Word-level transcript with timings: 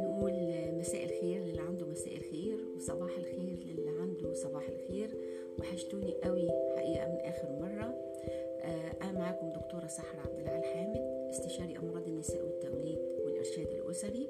نقول 0.00 0.32
مساء 0.78 1.04
الخير 1.04 1.44
للي 1.44 1.60
عنده 1.60 1.86
مساء 1.86 2.16
الخير 2.16 2.58
وصباح 2.76 3.16
الخير 3.18 3.58
للي 3.66 3.88
عنده 4.00 4.34
صباح 4.34 4.68
الخير. 4.68 5.10
وحشتوني 5.58 6.14
قوي 6.24 6.48
حقيقة 6.76 7.08
من 7.08 7.18
آخر 7.20 7.48
مرة. 7.60 7.94
آه، 8.60 8.92
أنا 9.02 9.12
معاكم 9.12 9.48
دكتورة 9.48 9.86
سحر 9.86 10.18
عبد 10.18 10.40
العال 10.40 10.64
حامد 10.64 11.28
استشاري 11.30 11.78
أمراض 11.78 12.06
النساء 12.06 12.44
والتوليد 12.44 12.98
والإرشاد 13.24 13.68
الأسري. 13.68 14.28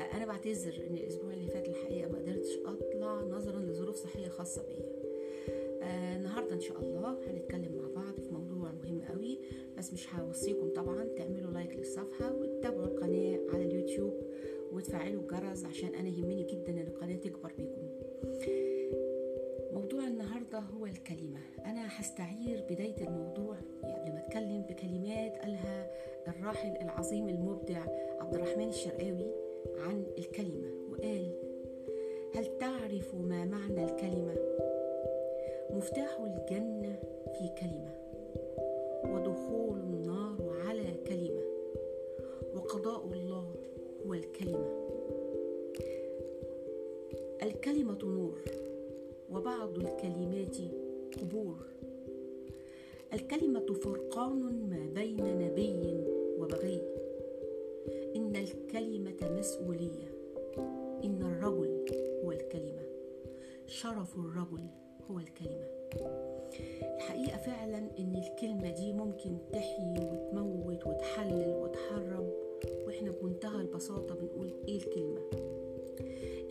آه، 0.00 0.16
أنا 0.16 0.26
بعتذر 0.26 0.74
إن 0.90 0.94
الأسبوع 0.94 1.32
اللي 1.32 1.46
فات 1.46 1.68
الحقيقة 1.68 2.08
ما 2.08 2.18
قدرتش 2.18 2.58
أطلع 2.66 3.20
نظرا 3.20 3.58
لظروف 3.60 3.96
صحية 3.96 4.28
خاصة 4.28 4.62
بيا. 4.62 4.92
آه، 5.82 6.16
النهاردة 6.16 6.54
إن 6.54 6.60
شاء 6.60 6.80
الله 6.80 7.18
هنتكلم 7.26 7.55
بس 9.86 9.92
مش 9.92 10.14
هوصيكم 10.14 10.68
طبعا 10.68 11.04
تعملوا 11.16 11.50
لايك 11.50 11.76
للصفحة 11.76 12.34
وتتابعوا 12.34 12.86
القناة 12.86 13.40
على 13.52 13.64
اليوتيوب 13.64 14.14
وتفعلوا 14.72 15.22
الجرس 15.22 15.64
عشان 15.64 15.94
أنا 15.94 16.08
يهمني 16.08 16.42
جدا 16.42 16.72
إن 16.72 16.78
القناة 16.78 17.16
تكبر 17.16 17.52
بيكم. 17.58 17.82
موضوع 19.72 20.06
النهارده 20.06 20.58
هو 20.58 20.86
الكلمة. 20.86 21.38
أنا 21.64 22.00
هستعير 22.00 22.64
بداية 22.70 23.08
الموضوع 23.08 23.56
قبل 23.82 24.12
ما 24.12 24.22
أتكلم 24.26 24.62
بكلمات 24.62 25.38
قالها 25.38 25.90
الراحل 26.28 26.76
العظيم 26.82 27.28
المبدع 27.28 27.82
عبد 28.20 28.34
الرحمن 28.34 28.68
الشرقاوي 28.68 29.30
عن 29.78 30.06
الكلمة 30.18 30.70
وقال 30.90 31.30
هل 32.34 32.58
تعرف 32.58 33.14
ما 33.14 33.44
معنى 33.44 33.84
الكلمة؟ 33.84 34.34
مفتاح 35.70 36.20
الجنة 36.20 36.98
في 37.32 37.48
كلمة. 37.60 38.05
ودخول 39.04 39.78
النار 39.78 40.60
على 40.66 40.94
كلمة. 41.06 41.42
وقضاء 42.54 43.06
الله 43.12 43.54
هو 44.06 44.14
الكلمة. 44.14 44.86
الكلمة 47.42 47.98
نور 48.04 48.40
وبعض 49.32 49.78
الكلمات 49.78 50.56
قبور. 51.20 51.56
الكلمة 53.12 53.66
فرقان 53.74 54.68
ما 54.70 55.00
بين 55.00 55.38
نبي 55.38 56.04
وبغي. 56.38 56.82
إن 58.16 58.36
الكلمة 58.36 59.38
مسؤولية. 59.38 60.08
إن 61.04 61.22
الرجل 61.22 61.84
هو 62.24 62.32
الكلمة. 62.32 62.86
شرف 63.66 64.16
الرجل 64.16 64.66
هو 65.10 65.18
الكلمة. 65.18 65.75
الحقيقة 66.82 67.36
فعلا 67.38 67.78
إن 67.98 68.16
الكلمة 68.16 68.70
دي 68.70 68.92
ممكن 68.92 69.38
تحيي 69.52 69.94
وتموت 69.98 70.86
وتحلل 70.86 71.54
وتحرم 71.54 72.30
وإحنا 72.86 73.10
بمنتهى 73.10 73.60
البساطة 73.60 74.14
بنقول 74.14 74.52
إيه 74.68 74.76
الكلمة؟ 74.76 75.20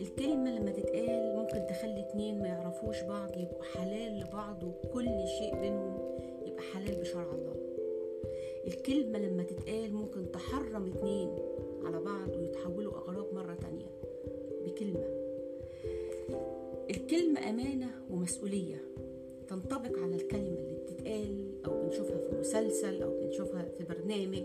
الكلمة 0.00 0.50
لما 0.58 0.70
تتقال 0.70 1.36
ممكن 1.36 1.66
تخلي 1.66 2.00
اتنين 2.00 2.38
ما 2.42 2.48
يعرفوش 2.48 3.02
بعض 3.02 3.30
يبقوا 3.38 3.62
حلال 3.62 4.20
لبعض 4.20 4.62
وكل 4.64 5.26
شيء 5.38 5.60
بينهم 5.60 5.98
يبقى 6.46 6.62
حلال 6.74 7.00
بشرع 7.00 7.32
الله. 7.32 7.56
الكلمة 8.66 9.18
لما 9.18 9.42
تتقال 9.42 9.94
ممكن 9.94 10.30
تحرم 10.32 10.86
اتنين 10.86 11.28
على 11.84 12.00
بعض 12.00 12.36
ويتحولوا 12.36 12.92
أغراب 12.92 13.34
مرة 13.34 13.54
تانية 13.54 13.86
بكلمة. 14.64 15.04
الكلمة 16.90 17.50
أمانة 17.50 17.90
ومسؤولية. 18.10 18.85
تنطبق 19.48 19.98
على 19.98 20.14
الكلمة 20.14 20.58
اللي 20.58 20.74
بتتقال 20.74 21.64
أو 21.66 21.82
بنشوفها 21.82 22.18
في 22.18 22.36
مسلسل 22.40 23.02
أو 23.02 23.20
بنشوفها 23.20 23.68
في 23.78 23.84
برنامج 23.84 24.44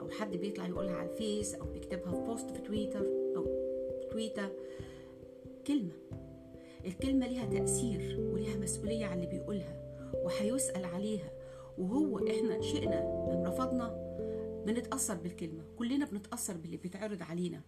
أو 0.00 0.10
حد 0.10 0.36
بيطلع 0.36 0.68
يقولها 0.68 0.94
على 0.94 1.10
الفيس 1.10 1.54
أو 1.54 1.66
بيكتبها 1.66 2.12
في 2.12 2.20
بوست 2.20 2.50
في 2.50 2.58
تويتر 2.58 3.06
أو 3.36 3.46
تويتر. 4.10 4.48
كلمة. 5.66 5.92
الكلمة 6.86 7.26
ليها 7.26 7.46
تأثير 7.46 8.20
وليها 8.32 8.56
مسؤولية 8.56 9.06
على 9.06 9.14
اللي 9.14 9.38
بيقولها 9.38 10.02
وهيسأل 10.24 10.84
عليها. 10.84 11.30
وهو 11.78 12.18
إحنا 12.18 12.60
شئنا 12.60 13.00
أم 13.32 13.44
رفضنا 13.46 14.12
بنتأثر 14.66 15.14
بالكلمة. 15.14 15.62
كلنا 15.76 16.04
بنتأثر 16.04 16.56
باللي 16.56 16.76
بيتعرض 16.76 17.22
علينا. 17.22 17.60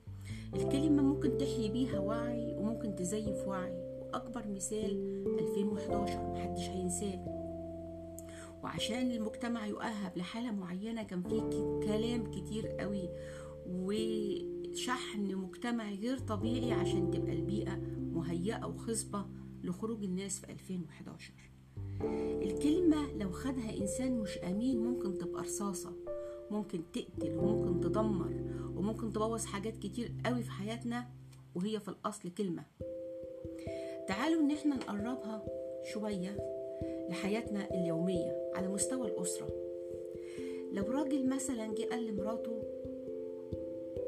الكلمة 0.54 1.02
ممكن 1.02 1.38
تحيي 1.38 1.68
بيها 1.68 1.98
وعي 1.98 2.54
وممكن 2.54 2.94
تزيف 2.94 3.48
وعي. 3.48 3.83
وأكبر 4.14 4.48
مثال 4.48 5.24
2011 5.38 6.30
محدش 6.32 6.68
هينساه. 6.68 7.24
وعشان 8.62 9.10
المجتمع 9.10 9.66
يؤهب 9.66 10.12
لحالة 10.16 10.52
معينة 10.52 11.02
كان 11.02 11.22
في 11.22 11.40
كلام 11.86 12.30
كتير 12.30 12.66
قوي 12.66 13.08
وشحن 13.66 15.34
مجتمعي 15.34 15.94
غير 15.94 16.18
طبيعي 16.18 16.72
عشان 16.72 17.10
تبقى 17.10 17.32
البيئة 17.32 17.76
مهيئة 18.12 18.66
وخصبة 18.66 19.26
لخروج 19.62 20.04
الناس 20.04 20.40
في 20.40 20.52
2011 20.52 21.32
الكلمة 22.42 23.12
لو 23.12 23.30
خدها 23.32 23.76
إنسان 23.76 24.20
مش 24.20 24.38
أمين 24.38 24.84
ممكن 24.84 25.18
تبقى 25.18 25.42
رصاصة 25.42 25.96
ممكن 26.50 26.82
تقتل 26.92 27.38
وممكن 27.38 27.80
تدمر 27.80 28.34
وممكن 28.76 29.12
تبوظ 29.12 29.44
حاجات 29.44 29.76
كتير 29.76 30.14
قوي 30.26 30.42
في 30.42 30.50
حياتنا 30.50 31.10
وهي 31.54 31.80
في 31.80 31.88
الأصل 31.88 32.30
كلمة. 32.30 32.64
تعالوا 34.08 34.40
إن 34.40 34.50
إحنا 34.50 34.74
نقربها 34.76 35.44
شوية 35.84 36.36
لحياتنا 37.08 37.68
اليومية 37.74 38.50
على 38.54 38.68
مستوى 38.68 39.08
الأسرة. 39.08 39.48
لو 40.72 40.84
راجل 40.84 41.28
مثلا 41.28 41.74
جه 41.74 41.84
قال 41.90 42.06
لمراته 42.06 42.62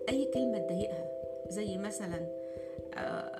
أي 0.08 0.24
كلمة 0.34 0.58
تضايقها 0.58 1.08
زي 1.48 1.78
مثلا 1.78 2.46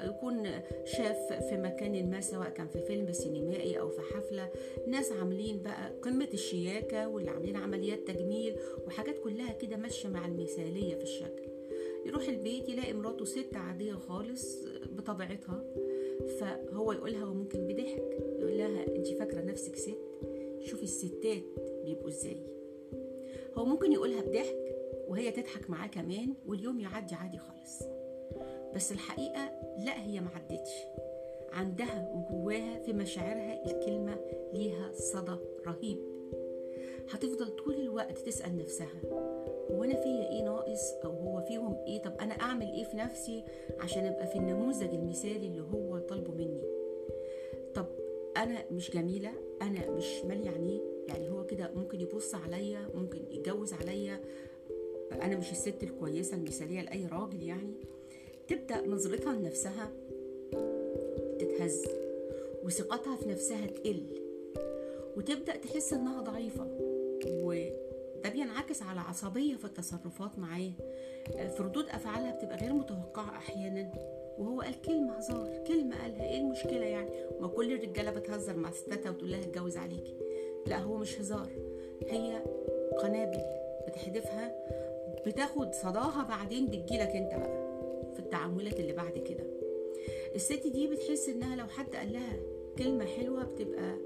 يكون 0.05 0.51
شاف 0.85 1.33
في 1.33 1.57
مكان 1.57 2.11
ما 2.11 2.21
سواء 2.21 2.49
كان 2.49 2.69
في 2.69 2.83
فيلم 2.83 3.13
سينمائي 3.13 3.81
أو 3.81 3.89
في 3.89 4.01
حفلة 4.01 4.51
ناس 4.87 5.13
عاملين 5.13 5.63
بقى 5.63 5.91
قمة 6.03 6.29
الشياكة 6.35 7.09
واللي 7.09 7.31
عاملين 7.31 7.57
عمليات 7.57 7.99
تجميل 8.09 8.57
وحاجات 8.87 9.19
كلها 9.19 9.53
كده 9.53 9.77
ماشية 9.77 10.09
مع 10.09 10.27
المثالية 10.27 10.95
في 10.95 11.03
الشكل. 11.03 11.43
يروح 12.07 12.29
البيت 12.29 12.69
يلاقي 12.69 12.93
مراته 12.93 13.25
ست 13.25 13.57
عادية 13.57 13.95
خالص 13.95 14.65
بطبيعتها. 14.93 15.65
فهو 16.41 16.93
يقولها 16.93 17.25
وممكن 17.25 17.67
بضحك 17.67 18.19
يقول 18.39 18.59
لها 18.59 18.97
انت 18.97 19.09
فاكرة 19.09 19.41
نفسك 19.41 19.77
ست؟ 19.77 19.99
شوفي 20.61 20.83
الستات 20.83 21.43
بيبقوا 21.85 22.09
إزاي. 22.09 22.43
هو 23.55 23.65
ممكن 23.65 23.93
يقولها 23.93 24.21
بضحك 24.21 24.77
وهي 25.09 25.31
تضحك 25.31 25.71
معاه 25.71 25.87
كمان 25.87 26.35
واليوم 26.47 26.81
يعدي 26.81 27.15
عادي 27.15 27.39
خالص. 27.39 27.83
بس 28.75 28.93
الحقيقة 28.93 29.51
لا 29.79 30.03
هي 30.07 30.21
معدتش 30.21 30.71
عندها 31.53 32.13
وجواها 32.15 32.79
في 32.79 32.93
مشاعرها 32.93 33.71
الكلمة 33.71 34.17
ليها 34.53 34.93
صدى 34.93 35.37
رهيب. 35.67 35.99
هتفضل 37.11 37.57
طول 37.57 37.75
الوقت 37.75 38.19
تسأل 38.19 38.57
نفسها 38.59 39.01
هو 39.71 39.85
أنا 39.85 39.95
فيا 39.95 40.29
إيه 40.31 40.43
ناقص؟ 40.43 40.93
أو 41.05 41.11
هو 41.11 41.41
فيهم 41.41 41.77
إيه؟ 41.87 42.03
طب 42.03 42.13
أنا 42.21 42.33
أعمل 42.35 42.67
إيه 42.67 42.85
في 42.85 42.97
نفسي 42.97 43.45
عشان 43.81 44.07
أبقى 44.07 44.27
في 44.27 44.37
النموذج 44.37 44.95
المثالي 44.95 45.47
اللي 45.47 45.61
هو 45.61 45.96
طالبه 46.09 46.33
مني. 46.33 46.63
طب 47.75 47.87
أنا 48.37 48.65
مش 48.71 48.91
جميلة 48.91 49.33
أنا 49.63 49.91
مش 49.91 50.25
مال 50.25 50.47
يعني 50.47 50.81
يعني 51.09 51.31
هو 51.31 51.47
كده 51.47 51.71
ممكن 51.75 52.01
يبص 52.01 52.35
عليا 52.35 52.89
ممكن 52.95 53.19
يتجوز 53.31 53.73
عليا. 53.73 54.21
أنا 55.13 55.37
مش 55.37 55.51
الست 55.51 55.83
الكويسة 55.83 56.37
المثالية 56.37 56.81
لأي 56.83 57.07
راجل 57.07 57.43
يعني. 57.43 57.75
تبدأ 58.49 58.87
نظرتها 58.87 59.33
لنفسها 59.33 59.91
تتهز 61.39 61.85
وثقتها 62.65 63.17
في 63.17 63.29
نفسها 63.29 63.67
تقل 63.67 64.03
وتبدأ 65.17 65.57
تحس 65.57 65.93
إنها 65.93 66.21
ضعيفة. 66.23 66.67
وده 67.27 68.29
بينعكس 68.33 68.83
على 68.83 69.01
عصبية 69.01 69.57
في 69.57 69.65
التصرفات 69.65 70.39
معاه. 70.39 70.73
في 71.27 71.63
ردود 71.63 71.89
أفعالها 71.89 72.37
بتبقى 72.37 72.57
غير 72.57 72.73
متوقعة 72.73 73.37
أحيانا. 73.37 73.93
وهو 74.39 74.61
قال 74.61 74.83
كلمة 74.83 75.13
هزار 75.13 75.65
كلمة 75.67 76.03
قالها. 76.03 76.29
إيه 76.31 76.39
المشكلة 76.41 76.85
يعني؟ 76.85 77.11
ما 77.41 77.49
كل 77.49 77.73
الرجالة 77.73 78.11
بتهزر 78.11 78.57
مع 78.57 78.71
ستاتها 78.71 79.11
وتقول 79.11 79.31
لها 79.31 79.41
اتجوز 79.41 79.77
عليكي. 79.77 80.17
لا 80.67 80.79
هو 80.79 80.97
مش 80.97 81.21
هزار. 81.21 81.49
هي 82.09 82.43
قنابل 82.99 83.41
بتحدفها 83.89 84.55
بتاخد 85.27 85.75
صداها 85.75 86.27
بعدين 86.29 86.67
بتجيلك 86.67 87.09
أنت 87.09 87.35
بقى 87.35 87.67
في 88.15 88.19
التعاملات 88.21 88.81
اللي 88.81 88.93
بعد 88.93 89.19
كده. 89.19 89.45
الست 90.35 90.67
دي 90.67 90.87
بتحس 90.87 91.29
إنها 91.29 91.57
لو 91.57 91.67
حد 91.67 91.97
قال 91.97 92.13
لها 92.13 92.37
كلمة 92.79 93.05
حلوة 93.05 93.45
بتبقى 93.45 93.97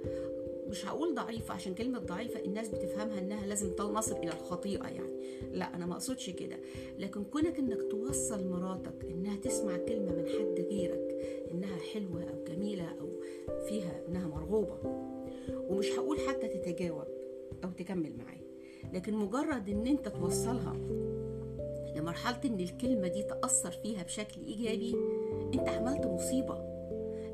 مش 0.71 0.87
هقول 0.87 1.15
ضعيفة 1.15 1.55
عشان 1.55 1.75
كلمة 1.75 1.99
ضعيفة 1.99 2.41
الناس 2.41 2.69
بتفهمها 2.69 3.19
إنها 3.19 3.47
لازم 3.47 3.75
نصل 3.81 4.17
إلى 4.17 4.33
الخطيئة 4.33 4.89
يعني. 4.89 5.21
لا 5.53 5.77
أنا 5.77 5.87
ما 5.87 5.93
أقصدش 5.93 6.31
كده. 6.31 6.57
لكن 6.99 7.25
كونك 7.25 7.59
إنك 7.59 7.83
توصل 7.91 8.49
مراتك 8.49 9.05
إنها 9.05 9.37
تسمع 9.37 9.77
كلمة 9.77 10.13
من 10.13 10.27
حد 10.29 10.67
غيرك 10.71 11.17
إنها 11.51 11.77
حلوة 11.95 12.23
أو 12.23 12.45
جميلة 12.45 12.89
أو 13.01 13.09
فيها 13.69 14.03
إنها 14.09 14.29
مرغوبة 14.29 14.79
ومش 15.71 15.91
هقول 15.91 16.21
حتى 16.21 16.49
تتجاوب 16.49 17.07
أو 17.65 17.71
تكمل 17.71 18.17
معاه 18.17 18.41
لكن 18.93 19.15
مجرد 19.15 19.69
إن 19.69 19.87
أنت 19.87 20.09
توصلها 20.09 20.77
لمرحلة 21.97 22.41
إن 22.45 22.61
الكلمة 22.61 23.09
دي 23.09 23.23
تأثر 23.23 23.71
فيها 23.71 24.03
بشكل 24.03 24.41
إيجابي 24.41 24.95
أنت 25.55 25.69
عملت 25.69 26.07
مصيبة. 26.07 26.55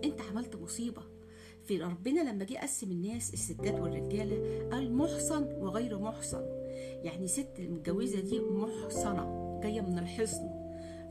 أنت 0.04 0.20
عملت 0.20 0.56
مصيبة. 0.56 1.02
في 1.66 1.78
ربنا 1.82 2.30
لما 2.30 2.44
جه 2.44 2.58
قسم 2.58 2.90
الناس 2.90 3.34
الستات 3.34 3.80
والرجالة 3.80 4.68
قال 4.72 4.92
محصن 4.92 5.42
وغير 5.44 5.98
محصن. 5.98 6.42
يعني 7.02 7.28
ست 7.28 7.52
المتجوزة 7.58 8.20
دي 8.20 8.40
محصنة 8.40 9.60
جاية 9.62 9.80
من 9.80 9.98
الحصن. 9.98 10.48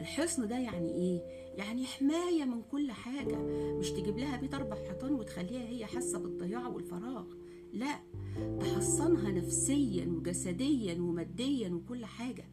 الحصن 0.01 0.47
ده 0.47 0.57
يعني 0.59 0.91
إيه؟ 0.91 1.21
يعني 1.57 1.85
حماية 1.85 2.45
من 2.45 2.61
كل 2.71 2.91
حاجة. 2.91 3.35
مش 3.79 3.91
تجيب 3.91 4.17
لها 4.17 4.37
بيت 4.37 4.53
أربع 4.53 4.75
حيطان 4.75 5.13
وتخليها 5.13 5.69
هي 5.69 5.85
حاسة 5.85 6.19
بالضياع 6.19 6.67
والفراغ. 6.67 7.25
لا 7.73 7.99
تحصنها 8.59 9.31
نفسيا 9.31 10.05
وجسديا 10.05 10.93
وماديا 10.93 11.69
وكل 11.69 12.05
حاجة. 12.05 12.45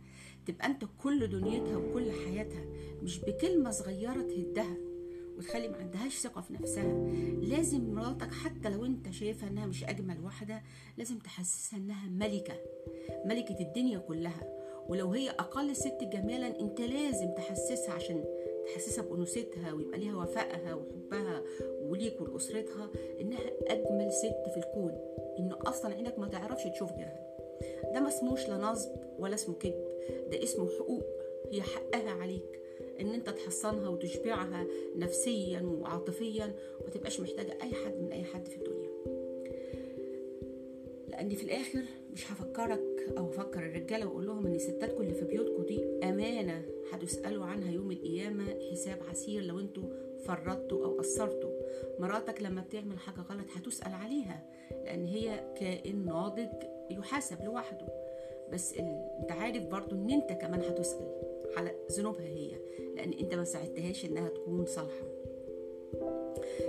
تبقى 0.46 0.66
أنت 0.66 0.84
كل 1.02 1.26
دنيتها 1.26 1.76
وكل 1.76 2.10
حياتها. 2.12 2.64
مش 3.02 3.20
بكلمة 3.20 3.70
صغيرة 3.70 4.22
تهدها. 4.22 4.76
وتخلي 5.42 5.68
ما 5.68 5.76
عندهاش 5.76 6.18
ثقة 6.18 6.40
في 6.40 6.52
نفسها. 6.52 7.08
لازم 7.42 7.94
مراتك 7.94 8.32
حتى 8.32 8.68
لو 8.68 8.84
انت 8.84 9.10
شايفها 9.10 9.48
انها 9.48 9.66
مش 9.66 9.84
أجمل 9.84 10.20
واحدة 10.24 10.62
لازم 10.98 11.18
تحسسها 11.18 11.78
انها 11.78 12.08
ملكة 12.08 12.54
ملكة 13.24 13.60
الدنيا 13.60 13.98
كلها. 13.98 14.58
ولو 14.88 15.12
هي 15.12 15.30
أقل 15.30 15.76
ست 15.76 15.98
جمالا 16.02 16.60
انت 16.60 16.80
لازم 16.80 17.34
تحسسها 17.34 17.94
عشان 17.94 18.24
تحسسها 18.66 19.04
بأنوثتها 19.04 19.72
ويبقى 19.72 19.98
ليها 19.98 20.16
وفائها 20.16 20.74
وحبها 20.74 21.42
وليك 21.82 22.20
ولأسرتها 22.20 22.90
إنها 23.20 23.40
أجمل 23.66 24.12
ست 24.12 24.50
في 24.50 24.56
الكون. 24.56 24.98
انه 25.38 25.58
أصلا 25.66 25.94
عينك 25.94 26.18
ما 26.18 26.28
تعرفش 26.28 26.64
تشوف 26.64 26.92
غيرها. 26.92 27.26
ده 27.94 28.00
ما 28.00 28.08
اسموش 28.08 28.48
لا 28.48 28.56
نصب 28.56 28.90
ولا 29.18 29.34
اسمه 29.34 29.54
كذب 29.54 29.84
ده 30.30 30.42
اسمه 30.42 30.68
حقوق 30.78 31.04
هي 31.52 31.62
حقها 31.62 32.10
عليك. 32.10 32.60
إن 33.00 33.14
أنت 33.14 33.30
تحصنها 33.30 33.88
وتشبعها 33.88 34.66
نفسيا 34.96 35.60
وعاطفيا 35.60 36.54
وما 36.80 36.90
تبقاش 36.90 37.20
محتاجة 37.20 37.58
أي 37.62 37.74
حد 37.74 37.94
من 38.00 38.12
أي 38.12 38.24
حد 38.24 38.46
في 38.46 38.56
الدنيا. 38.56 38.92
لأن 41.08 41.28
في 41.28 41.42
الآخر 41.42 41.82
مش 42.12 42.32
هفكرك 42.32 42.80
أو 43.18 43.28
أفكر 43.28 43.60
الرجالة 43.60 44.06
وأقول 44.06 44.26
لهم 44.26 44.46
إن 44.46 44.58
ستاتكم 44.58 45.02
اللي 45.02 45.14
في 45.14 45.24
بيوتكم 45.24 45.62
دي 45.62 45.84
أمانة. 46.02 46.64
هتسألوا 46.92 47.44
عنها 47.44 47.72
يوم 47.72 47.90
القيامة 47.90 48.44
حساب 48.70 49.02
عسير 49.10 49.42
لو 49.42 49.60
أنتوا 49.60 49.88
فرطتوا 50.24 50.84
أو 50.84 50.98
قصرتوا. 50.98 51.50
مراتك 51.98 52.42
لما 52.42 52.60
بتعمل 52.60 52.98
حاجة 52.98 53.20
غلط 53.20 53.46
هتسأل 53.56 53.92
عليها 53.92 54.46
لأن 54.70 55.06
هي 55.06 55.54
كائن 55.60 56.04
ناضج 56.04 56.48
يحاسب 56.90 57.44
لوحده. 57.44 57.86
بس. 58.52 58.74
أنت 58.74 59.32
عارف 59.32 59.62
برضو 59.66 59.96
إن 59.96 60.10
أنت 60.10 60.32
كمان 60.32 60.60
هتسأل 60.60 61.22
على 61.56 61.74
ذنوبها 61.92 62.26
هي. 62.26 62.52
لأن 63.02 63.12
أنت 63.12 63.34
ما 63.34 63.44
ساعدتهاش 63.44 64.04
إنها 64.04 64.28
تكون 64.28 64.66
صالحة. 64.66 65.06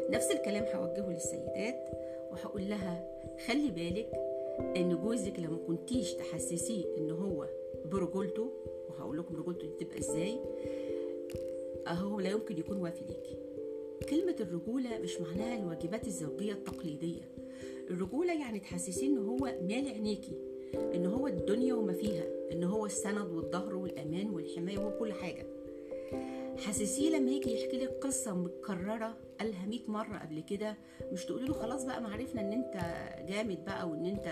نفس 0.10 0.32
الكلام 0.32 0.64
هوجهه 0.64 1.10
للسيدات 1.14 1.90
وهقول 2.32 2.70
لها 2.70 3.08
خلي 3.48 3.72
بالك 3.72 4.10
إن 4.78 4.98
جوزك 5.04 5.40
لما 5.40 5.58
كنتيش 5.68 6.14
تحسسيه 6.14 6.86
إن 6.98 7.12
هو 7.12 7.48
برجولته 7.86 8.52
وهقول 8.90 9.18
لكم 9.18 9.36
رجولته 9.36 9.68
دي 9.68 9.86
تبقى 9.86 10.00
إزاي 10.00 10.40
هو 11.88 12.20
لا 12.20 12.30
يمكن 12.30 12.58
يكون 12.58 12.78
وافي 12.78 13.04
ليكي 13.10 13.38
كلمة 14.10 14.36
الرجولة 14.40 14.98
مش 15.00 15.22
معناها 15.22 15.60
الواجبات 15.60 16.08
الزوجية 16.08 16.54
التقليدية. 16.54 17.22
الرجولة 17.90 18.34
يعني 18.34 18.60
تحسسيه 18.60 19.08
إن 19.08 19.18
هو 19.18 19.38
مال 19.38 19.88
عينيكي 19.90 20.38
إن 20.76 21.06
هو 21.06 21.28
الدنيا 21.28 21.74
وما 21.74 21.94
فيها 21.94 22.24
إن 22.52 22.64
هو 22.64 22.86
السند 22.86 23.32
والظهر 23.32 23.76
والأمان 23.76 24.30
والحماية 24.30 24.78
وهو 24.78 25.00
كل 25.00 25.14
حاجة. 25.14 25.46
حسسيه 26.58 27.18
لما 27.18 27.32
يجي 27.32 27.54
يحكي 27.64 27.78
لك 27.80 27.90
قصة 28.02 28.34
متكررة 28.34 29.14
قالها 29.40 29.66
100 29.66 29.80
مرة 29.88 30.18
قبل 30.18 30.40
كده 30.40 30.76
مش 31.12 31.26
تقولي 31.26 31.46
له 31.48 31.54
خلاص 31.54 31.84
بقى 31.86 32.02
ما 32.02 32.10
عرفنا 32.14 32.42
إن 32.42 32.54
أنت 32.54 32.74
جامد 33.30 33.66
بقى 33.66 33.90
وإن 33.90 34.06
أنت 34.06 34.32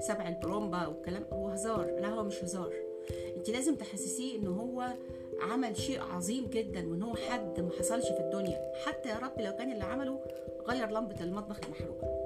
سبع 0.00 0.28
البرومبا 0.28 0.86
والكلام 0.86 1.24
هو 1.32 1.48
هزار. 1.48 2.00
لا 2.00 2.08
هو 2.08 2.24
مش 2.24 2.44
هزار. 2.44 2.72
أنت 3.36 3.50
لازم 3.50 3.74
تحسسيه 3.74 4.38
إن 4.38 4.46
هو 4.46 4.88
عمل 5.40 5.76
شيء 5.76 6.00
عظيم 6.02 6.46
جدا 6.46 6.90
وإن 6.90 7.02
هو 7.02 7.14
حد 7.14 7.60
ما 7.60 7.70
حصلش 7.78 8.04
في 8.08 8.20
الدنيا. 8.20 8.72
حتى 8.86 9.08
يا 9.08 9.18
رب 9.18 9.40
لو 9.40 9.52
كان 9.56 9.72
اللي 9.72 9.84
عمله 9.84 10.20
غير 10.66 10.90
لمبة 10.90 11.20
المطبخ 11.20 11.60
المحروقة. 11.64 12.00
حقه 12.06 12.23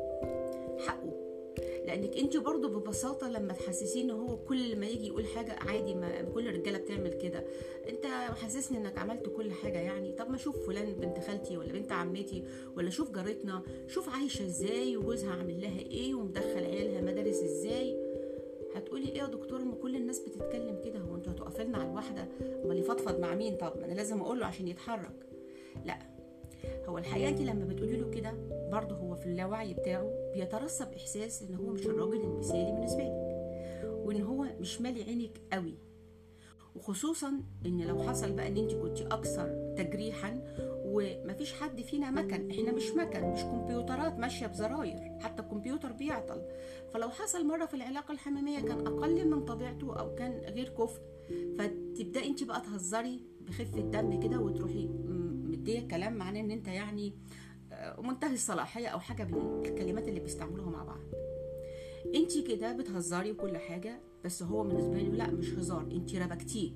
لأنك 1.88 2.17
انت 2.17 2.37
برضو 2.37 2.69
ببساطة 2.69 3.29
لما 3.29 3.52
تحسسيه 3.52 4.02
إن 4.02 4.11
هو 4.11 4.37
كل 4.37 4.76
ما 4.76 4.87
يجي 4.87 5.06
يقول 5.06 5.26
حاجة 5.26 5.52
عادي 5.52 5.94
ما 5.94 6.23
كل 6.23 6.49
الرجالة 6.49 6.79
بتعمل 6.79 7.12
كده. 7.12 7.44
انت 7.88 8.06
محسسني 8.06 8.79
إنك 8.79 8.99
عملت 8.99 9.29
كل 9.37 9.52
حاجة 9.52 9.79
يعني. 9.79 10.12
طب 10.12 10.31
ما 10.31 10.37
شوف 10.37 10.67
فلان 10.67 10.93
بنت 10.93 11.19
خالتي 11.19 11.56
ولا 11.56 11.73
بنت 11.73 11.93
عمتي 11.93 12.44
ولا 12.76 12.90
شوف 12.90 13.11
جارتنا. 13.11 13.62
شوف 13.87 14.08
عايشة 14.08 14.44
إزاي 14.44 14.96
وجوزها 14.96 15.31
عامل 15.31 15.61
لها 15.61 15.81
إيه 15.81 16.14
ومدخل 16.14 16.64
عيالها 16.64 17.00
مدارس 17.00 17.43
إزاي. 17.43 17.96
هتقولي 18.75 19.08
إيه 19.08 19.19
يا 19.19 19.26
دكتور؟ 19.26 19.64
ما 19.64 19.75
كل 19.75 19.96
الناس 19.96 20.19
بتتكلم 20.19 20.81
كده. 20.85 20.99
هو 20.99 21.14
أنتوا 21.14 21.32
هتقفي 21.32 21.64
لنا 21.64 21.79
على 21.79 21.88
الواحدة؟ 21.90 22.29
أمال 22.64 22.79
يفضفض 22.79 23.20
مع 23.20 23.35
مين؟ 23.35 23.56
طب 23.56 23.73
ما 23.79 23.85
أنا 23.85 23.94
لازم 23.94 24.20
أقول 24.20 24.40
له 24.40 24.46
عشان 24.46 24.69
يتحرك. 24.69 25.26
لا. 25.85 25.99
هو 26.87 26.99
الحقيقة 26.99 27.29
انت 27.29 27.40
لما 27.40 27.64
بتقولي 27.64 27.96
له 27.96 28.11
كده 28.11 28.35
برضه 28.73 28.94
هو 28.96 29.14
في 29.14 29.26
اللاوعي 29.26 29.75
بتاعه 29.75 30.17
بيترسب 30.34 30.92
إحساس 30.92 31.42
إن 31.42 31.54
هو 31.54 31.66
مش 31.72 31.86
الراجل 31.86 32.20
المثالي 32.20 32.72
بالنسبة 32.72 33.02
لك 33.02 33.38
وإن 33.84 34.22
هو 34.22 34.46
مش 34.60 34.80
مالي 34.80 35.02
عينك 35.02 35.40
قوي. 35.52 35.75
وخصوصا 36.76 37.42
إن 37.66 37.80
لو 37.82 38.02
حصل 38.02 38.32
بقى 38.32 38.48
إن 38.48 38.56
انت 38.56 38.72
كنت 38.75 39.00
أكثر 39.00 39.75
تجريحا 39.76 40.42
ومفيش 40.84 41.52
حد 41.52 41.80
فينا 41.82 42.10
مكن 42.10 42.50
إحنا 42.50 42.72
مش 42.72 42.90
مكن 42.90 43.20
مش 43.32 43.42
كمبيوترات 43.42 44.19
ماشية 44.19 44.46
بزراير 44.46 45.19
حتى 45.20 45.42
الكمبيوتر 45.42 45.92
بيعطل. 45.92 46.42
فلو 46.94 47.08
حصل 47.10 47.46
مرة 47.46 47.66
في 47.66 47.75
العلاقة 47.75 48.12
الحميميه 48.12 48.60
كان 48.60 48.86
أقل 48.86 49.28
من 49.30 49.44
طبيعته 49.44 50.00
أو 50.00 50.14
كان 50.14 50.32
غير 50.54 50.69
كفء 50.69 51.00
فتبدأي 51.58 52.26
انت 52.28 52.44
بقى 52.44 52.60
تهزري 52.60 53.20
بخفة 53.40 53.80
دم 53.80 54.20
كده 54.20 54.38
وتروحي 54.40 54.86
مدية 55.44 55.88
كلام 55.88 56.12
معناه 56.14 56.40
إن 56.40 56.50
أنت 56.50 56.69
يعني 56.69 57.14
منتهي 57.99 58.35
الصلاحية 58.35 58.88
أو 58.88 58.99
حاجة 58.99 59.25
بالكلمات 59.25 60.08
اللي 60.08 60.20
بيستعملوها 60.20 60.70
مع 60.70 60.85
بعض. 60.85 61.00
انت 62.14 62.38
كده 62.38 62.73
بتهزري 62.73 63.31
وكل 63.31 63.56
حاجة 63.58 64.00
بس 64.25 64.43
هو 64.43 64.62
بالنسبة 64.62 64.94
له 64.99 65.14
لا 65.14 65.31
مش 65.31 65.55
هزار. 65.55 65.82
انت 65.93 66.14
ربكتيه. 66.17 66.73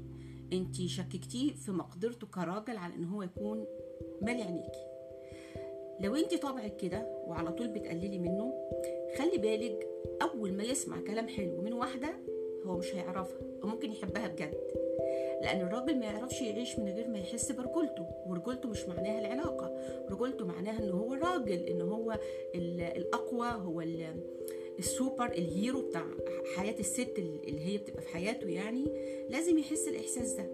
انت 0.52 0.76
شككتيه 0.76 1.52
في 1.54 1.72
مقدرته 1.72 2.26
كراجل 2.26 2.76
على 2.76 2.94
إن 2.94 3.04
هو 3.04 3.22
يكون 3.22 3.64
مالي 4.22 4.42
عينيكي 4.42 4.86
لو 6.00 6.16
انت 6.16 6.34
طبعك 6.34 6.76
كده 6.76 7.06
وعلى 7.26 7.52
طول 7.52 7.68
بتقللي 7.68 8.18
منه 8.18 8.52
خلي 9.18 9.38
بالك 9.38 9.88
أول 10.22 10.52
ما 10.52 10.62
يسمع 10.62 11.00
كلام 11.00 11.28
حلو 11.28 11.60
من 11.62 11.72
واحدة 11.72 12.14
هو 12.66 12.76
مش 12.78 12.94
هيعرفها 12.94 13.38
وممكن 13.62 13.92
يحبها 13.92 14.26
بجد. 14.28 14.54
لأن 15.42 15.60
الراجل 15.60 15.98
ما 15.98 16.04
يعرفش 16.04 16.42
يعيش 16.42 16.78
من 16.78 16.88
غير 16.88 17.08
ما 17.08 17.18
يحس 17.18 17.52
برجولته. 17.52 18.06
ورجولته 18.26 18.68
مش 18.68 18.84
معناها 18.88 19.20
العلاقة. 19.20 19.76
رجولته 20.10 20.46
معناها 20.46 20.84
إن 20.84 20.90
هو 20.90 21.14
راجل 21.14 21.58
إن 21.62 21.80
هو 21.80 22.18
الأقوى 22.54 23.48
هو 23.48 23.82
السوبر 24.78 25.26
الهيرو 25.26 25.82
بتاع 25.88 26.06
حياة 26.56 26.74
الست 26.80 27.18
اللي 27.18 27.60
هي 27.66 27.78
بتبقى 27.78 28.02
في 28.02 28.08
حياته 28.08 28.46
يعني. 28.48 28.84
لازم 29.30 29.58
يحس 29.58 29.88
الإحساس 29.88 30.32
ده. 30.32 30.46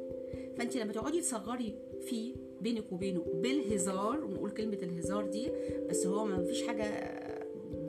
فانت 0.56 0.76
لما 0.76 0.92
تقعدي 0.92 1.20
تصغري 1.20 1.74
فيه 2.00 2.34
بينك 2.60 2.92
وبينه 2.92 3.20
بالهزار 3.34 4.24
ونقول 4.24 4.50
كلمة 4.50 4.78
الهزار 4.82 5.26
دي 5.26 5.50
بس 5.90 6.06
هو 6.06 6.24
ما 6.24 6.44
فيش 6.44 6.62
حاجة 6.62 6.84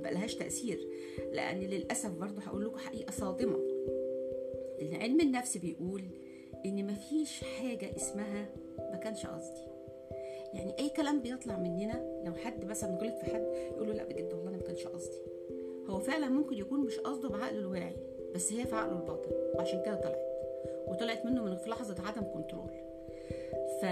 بقالهاش 0.01 0.35
تأثير. 0.35 0.87
لأن 1.31 1.59
للأسف 1.59 2.11
برضه 2.11 2.41
هقول 2.41 2.65
لكم 2.65 2.77
حقيقة 2.77 3.11
صادمة. 3.11 3.59
ان 4.81 4.95
علم 4.95 5.21
النفس 5.21 5.57
بيقول 5.57 6.03
إن 6.65 6.87
مفيش 6.87 7.43
حاجة 7.43 7.95
اسمها 7.95 8.49
ما 8.79 8.97
كانش 8.97 9.25
قصدي. 9.25 9.61
يعني 10.53 10.79
أي 10.79 10.89
كلام 10.89 11.21
بيطلع 11.21 11.57
مننا 11.57 12.21
لو 12.25 12.33
حد 12.33 12.65
مثلا 12.65 12.89
غلط 12.95 13.17
في 13.17 13.25
حد 13.25 13.47
يقول 13.75 13.87
له 13.87 13.93
لأ 13.93 14.03
بجد 14.03 14.33
والله 14.33 14.49
أنا 14.49 14.57
ما 14.57 14.63
كانش 14.63 14.87
قصدي. 14.87 15.17
هو 15.89 15.99
فعلا 15.99 16.29
ممكن 16.29 16.57
يكون 16.57 16.79
مش 16.79 16.99
قصده 16.99 17.29
بعقله 17.29 17.59
الواعي 17.59 17.95
بس 18.35 18.53
هي 18.53 18.65
في 18.65 18.75
عقله 18.75 18.99
الباطن 18.99 19.31
وعشان 19.55 19.81
كده 19.85 19.95
طلعت. 19.95 20.29
وطلعت 20.87 21.25
منه 21.25 21.43
من 21.43 21.55
في 21.55 21.69
لحظة 21.69 21.95
عدم 22.07 22.21
كنترول 22.23 22.71
ف 23.81 23.85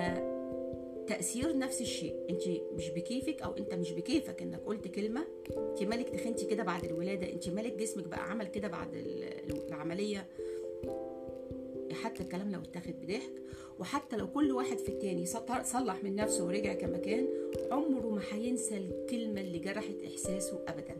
تأثير 1.08 1.58
نفس 1.58 1.82
الشيء 1.82 2.16
أنت 2.30 2.42
مش 2.74 2.90
بكيفك 2.90 3.42
أو 3.42 3.58
أنت 3.58 3.74
مش 3.74 3.92
بكيفك 3.92 4.42
إنك 4.42 4.60
قلت 4.66 4.88
كلمة 4.88 5.22
أنت 5.58 5.84
مالك 5.84 6.10
تخنتي 6.10 6.46
كده 6.46 6.64
بعد 6.64 6.84
الولادة 6.84 7.32
أنت 7.34 7.50
مالك 7.50 7.74
جسمك 7.74 8.08
بقى 8.08 8.30
عمل 8.32 8.48
كده 8.48 8.68
بعد 8.68 8.90
العملية 9.68 10.26
حتى 12.04 12.24
الكلام 12.24 12.52
لو 12.52 12.60
اتاخد 12.62 12.94
بضحك 13.02 13.32
وحتى 13.80 14.16
لو 14.18 14.28
كل 14.28 14.52
واحد 14.52 14.78
في 14.78 14.90
التاني 14.90 15.26
صلح 15.64 16.04
من 16.04 16.16
نفسه 16.16 16.46
ورجع 16.46 16.74
كما 16.74 16.98
كان 16.98 17.28
عمره 17.72 18.10
ما 18.10 18.22
هينسى 18.32 18.78
الكلمة 18.78 19.42
اللي 19.42 19.60
جرحت 19.60 19.96
إحساسه 20.06 20.60
أبدا. 20.68 20.96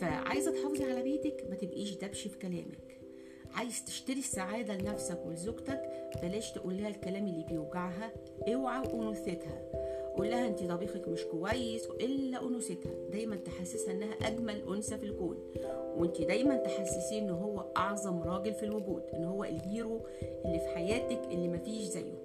فعايزة 0.00 0.52
تحافظي 0.52 0.84
على 0.84 1.02
بيتك 1.02 1.46
ما 1.50 1.56
تبقيش 1.56 1.94
دبش 1.94 2.28
في 2.28 2.38
كلامك. 2.38 2.92
عايز 3.54 3.84
تشتري 3.84 4.18
السعادة 4.18 4.76
لنفسك 4.76 5.26
ولزوجتك 5.26 5.82
بلاش 6.22 6.52
تقول 6.52 6.76
لها 6.76 6.88
الكلام 6.88 7.26
اللي 7.26 7.44
بيوجعها 7.48 8.12
اوعى 8.48 8.86
انوثتها 8.94 9.70
قول 10.16 10.30
لها 10.30 10.48
انت 10.48 10.62
طبيخك 10.62 11.08
مش 11.08 11.24
كويس 11.24 11.86
الا 11.86 12.42
انوثتها. 12.42 12.92
دايما 13.12 13.36
تحسسها 13.36 13.92
إنها 13.94 14.12
أجمل 14.22 14.62
أنثى 14.68 14.98
في 14.98 15.06
الكون. 15.06 15.36
وانت 15.96 16.22
دايما 16.22 16.56
تحسسيه 16.56 17.18
ان 17.18 17.30
هو 17.30 17.64
أعظم 17.76 18.22
راجل 18.22 18.54
في 18.54 18.62
الوجود 18.62 19.02
إن 19.14 19.24
هو 19.24 19.44
الهيرو 19.44 20.00
اللي 20.44 20.58
في 20.58 20.66
حياتك 20.66 21.20
اللي 21.30 21.48
مفيش 21.48 21.82
زيه. 21.82 22.22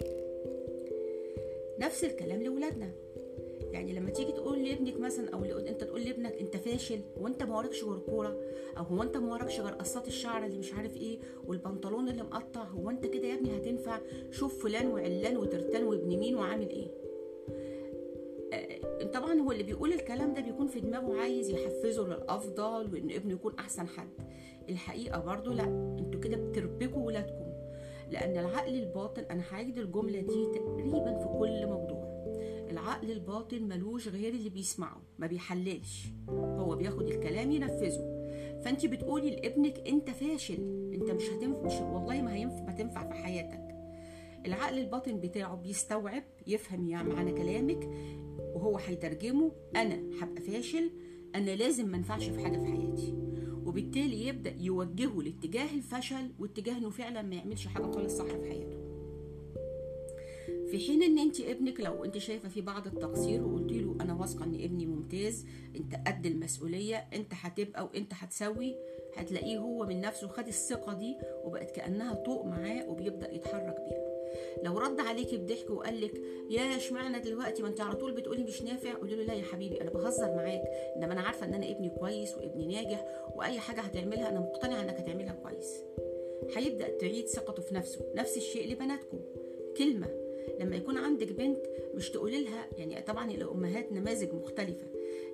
نفس 1.80 2.04
الكلام 2.04 2.44
لولادنا. 2.44 2.92
يعني 3.72 3.94
لما 3.94 4.10
تيجي 4.10 4.32
تقول 4.32 4.64
لابنك 4.64 5.00
مثلا 5.00 5.30
أو 5.34 5.44
أنت 5.46 5.84
تقول 5.84 6.04
لابنك 6.04 6.34
أنت 6.34 6.58
فاشل 6.58 7.00
وأنت 7.18 7.44
ما 7.44 7.58
وراكش 7.58 7.84
غير 7.84 8.00
كورة 8.00 8.38
أو 8.78 8.84
هو 8.84 9.04
أنت 9.04 9.18
ما 9.18 9.32
وراكش 9.34 9.60
غير 9.60 9.74
قصات 9.74 10.08
الشعر 10.08 10.46
اللي 10.46 10.58
مش 10.58 10.74
عارف 10.74 10.98
إيه 10.98 11.20
والبنطلون 11.48 12.10
اللي 12.10 12.24
مقطع 12.24 12.64
هو 12.64 12.90
أنت 12.90 13.06
كده 13.06 13.28
يا 13.28 13.34
ابني 13.34 13.58
هتنفع؟ 13.58 14.00
شوف 14.32 14.64
فلان 14.64 14.88
وعلان 14.88 15.38
وترتان 15.38 15.84
وابن 15.84 16.18
مين 16.18 16.36
وعامل 16.36 16.70
إيه؟ 16.70 16.88
طبعا 19.04 19.34
هو 19.34 19.52
اللي 19.52 19.64
بيقول 19.64 19.94
الكلام 19.94 20.34
ده 20.34 20.42
بيكون 20.42 20.68
في 20.68 20.80
دماغه 20.80 21.22
عايز 21.22 21.50
يحفزه 21.50 22.08
للأفضل 22.08 22.94
وإن 22.94 23.12
ابنه 23.12 23.34
يكون 23.34 23.56
أحسن 23.60 23.88
حد. 23.88 24.10
الحقيقة 24.70 25.20
برضو 25.20 25.52
لا 25.52 25.64
أنتوا 26.00 26.20
كده 26.20 26.38
بتربكوا 26.38 27.04
ولادكم. 27.04 27.48
لأن 28.12 28.38
العقل 28.38 28.76
الباطن 28.76 29.24
أنا 29.32 29.44
هعيد 29.52 29.78
الجملة 29.78 30.20
دي 30.22 30.46
تقريبا 30.46 31.18
في 31.20 31.26
كل 31.40 31.66
موضوع. 31.68 32.08
العقل 32.72 33.12
الباطن 33.12 33.62
ملوش 33.64 34.08
غير 34.08 34.34
اللي 34.34 34.50
بيسمعه 34.50 35.02
ما 35.20 35.28
بيحللش. 35.28 36.08
هو 36.30 36.76
بياخد 36.76 37.08
الكلام 37.08 37.52
ينفذه. 37.52 38.18
فأنت 38.66 38.86
بتقولي 38.86 39.30
لابنك 39.30 39.88
أنت 39.88 40.10
فاشل 40.10 40.90
أنت 40.94 41.12
مش 41.12 41.30
هتنفع 41.30 41.62
مش 41.62 41.74
والله 41.74 42.22
ما 42.22 42.34
هينفع 42.34 42.64
ما 42.64 42.72
تنفع 42.72 43.08
في 43.08 43.14
حياتك. 43.14 43.68
العقل 44.46 44.78
الباطن 44.78 45.20
بتاعه 45.20 45.56
بيستوعب 45.56 46.24
يفهم 46.48 46.88
يعني 46.88 47.10
معنى 47.10 47.32
كلامك. 47.32 47.90
وهو 48.58 48.78
هيترجمه 48.78 49.52
أنا 49.76 50.04
هبقى 50.22 50.42
فاشل 50.42 50.92
أنا 51.36 51.56
لازم 51.56 51.88
ما 51.88 51.98
في 52.02 52.12
حاجة 52.44 52.58
في 52.58 52.66
حياتي. 52.66 53.14
وبالتالي 53.66 54.28
يبدأ 54.28 54.56
يوجهه 54.60 55.22
لاتجاه 55.22 55.76
الفشل 55.76 56.32
واتجاه 56.40 56.78
إنه 56.78 56.90
فعلا 56.90 57.22
ما 57.22 57.36
يعملش 57.36 57.68
حاجة 57.68 57.84
خالص 57.92 58.18
صح 58.18 58.26
في 58.26 58.50
حياته. 58.50 58.78
في 60.72 60.80
حين 60.80 61.04
إن 61.04 61.20
انت 61.20 61.42
ابنك 61.42 61.80
لو 61.82 62.04
انت 62.04 62.18
شايفة 62.18 62.50
في 62.50 62.62
بعض 62.62 62.88
التقصير 62.88 63.44
وقلت 63.44 63.72
له 63.72 63.96
أنا 64.02 64.14
واثقة 64.14 64.46
إن 64.46 64.54
ابني 64.56 64.86
ممتاز 64.86 65.46
أنت 65.76 65.96
قد 66.08 66.26
المسؤولية 66.26 66.96
أنت 66.96 67.32
هتبقى 67.34 67.84
وأنت 67.86 68.12
هتسوي 68.16 68.76
هتلاقيه 69.18 69.58
هو 69.58 69.86
من 69.86 70.02
نفسه 70.02 70.28
خد 70.28 70.48
الثقة 70.48 70.94
دي 70.94 71.18
وبقت 71.46 71.72
كأنها 71.72 72.14
طوق 72.14 72.46
معاه 72.46 72.90
وبيبدأ 72.90 73.34
يتحرك 73.34 73.76
بيها. 73.90 74.07
لو 74.64 74.78
رد 74.78 75.00
عليكي 75.00 75.38
بضحك 75.38 75.70
وقال 75.70 76.02
لك 76.02 76.22
يا 76.50 76.78
اشمعنى 76.78 77.20
دلوقتي؟ 77.20 77.62
ما 77.62 77.68
انت 77.68 77.82
على 77.82 77.96
طول 77.96 78.12
بتقولي 78.12 78.44
مش 78.44 78.62
نافع. 78.62 78.94
قولي 78.94 79.16
له 79.16 79.24
لا 79.24 79.34
يا 79.34 79.44
حبيبي 79.44 79.82
أنا 79.82 79.90
بهزر 79.90 80.36
معاك 80.36 80.62
إنما 80.96 81.14
أنا 81.14 81.22
عارفة 81.22 81.46
إن 81.46 81.54
أنا 81.54 81.72
ابني 81.72 81.90
كويس 81.90 82.38
وابني 82.38 82.68
ناجح 82.68 83.06
وأي 83.36 83.60
حاجة 83.60 83.82
هتعملها 83.82 84.30
أنا 84.30 84.40
مقتنعة 84.40 84.82
إنك 84.82 85.00
هتعملها 85.00 85.34
كويس. 85.44 85.84
هيبدأ 86.56 86.98
تعيد 86.98 87.28
ثقته 87.28 87.62
في 87.62 87.76
نفسه 87.76 88.06
نفس 88.16 88.38
الشيء 88.38 88.72
لبناتكم. 88.72 89.20
كلمة 89.78 90.08
لما 90.60 90.76
يكون 90.76 90.98
عندك 90.98 91.32
بنت 91.32 91.66
مش 91.94 92.10
تقولي 92.10 92.44
لها 92.44 92.68
يعني 92.78 93.02
طبعا 93.02 93.32
الأمهات 93.32 93.92
نماذج 93.92 94.34
مختلفة. 94.34 94.88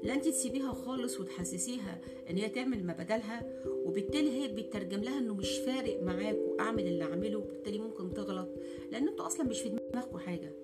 لا 0.04 0.14
انت 0.14 0.28
تسيبيها 0.28 0.74
خالص 0.74 1.20
وتحسسيها 1.20 2.02
إن 2.30 2.38
هي 2.38 2.50
تعمل 2.50 2.86
ما 2.86 2.94
بدلها 2.94 3.44
وبالتالي 3.86 4.42
هي 4.42 4.48
بيترجم 4.48 5.04
لها 5.04 5.20
إنه 5.20 5.34
مش 5.34 5.58
فارق 5.58 6.04
معاك 6.04 6.38
وأعمل 6.48 6.88
اللي 6.88 7.04
أعمله 7.04 7.40
وبالتالي 7.40 7.78
ممكن 7.78 8.14
تغلط. 8.14 8.50
لأن 8.92 9.08
أنتوا 9.08 9.26
أصلا 9.26 9.46
مش 9.46 9.62
في 9.62 9.70
دماغكم 9.70 10.18
حاجة 10.18 10.56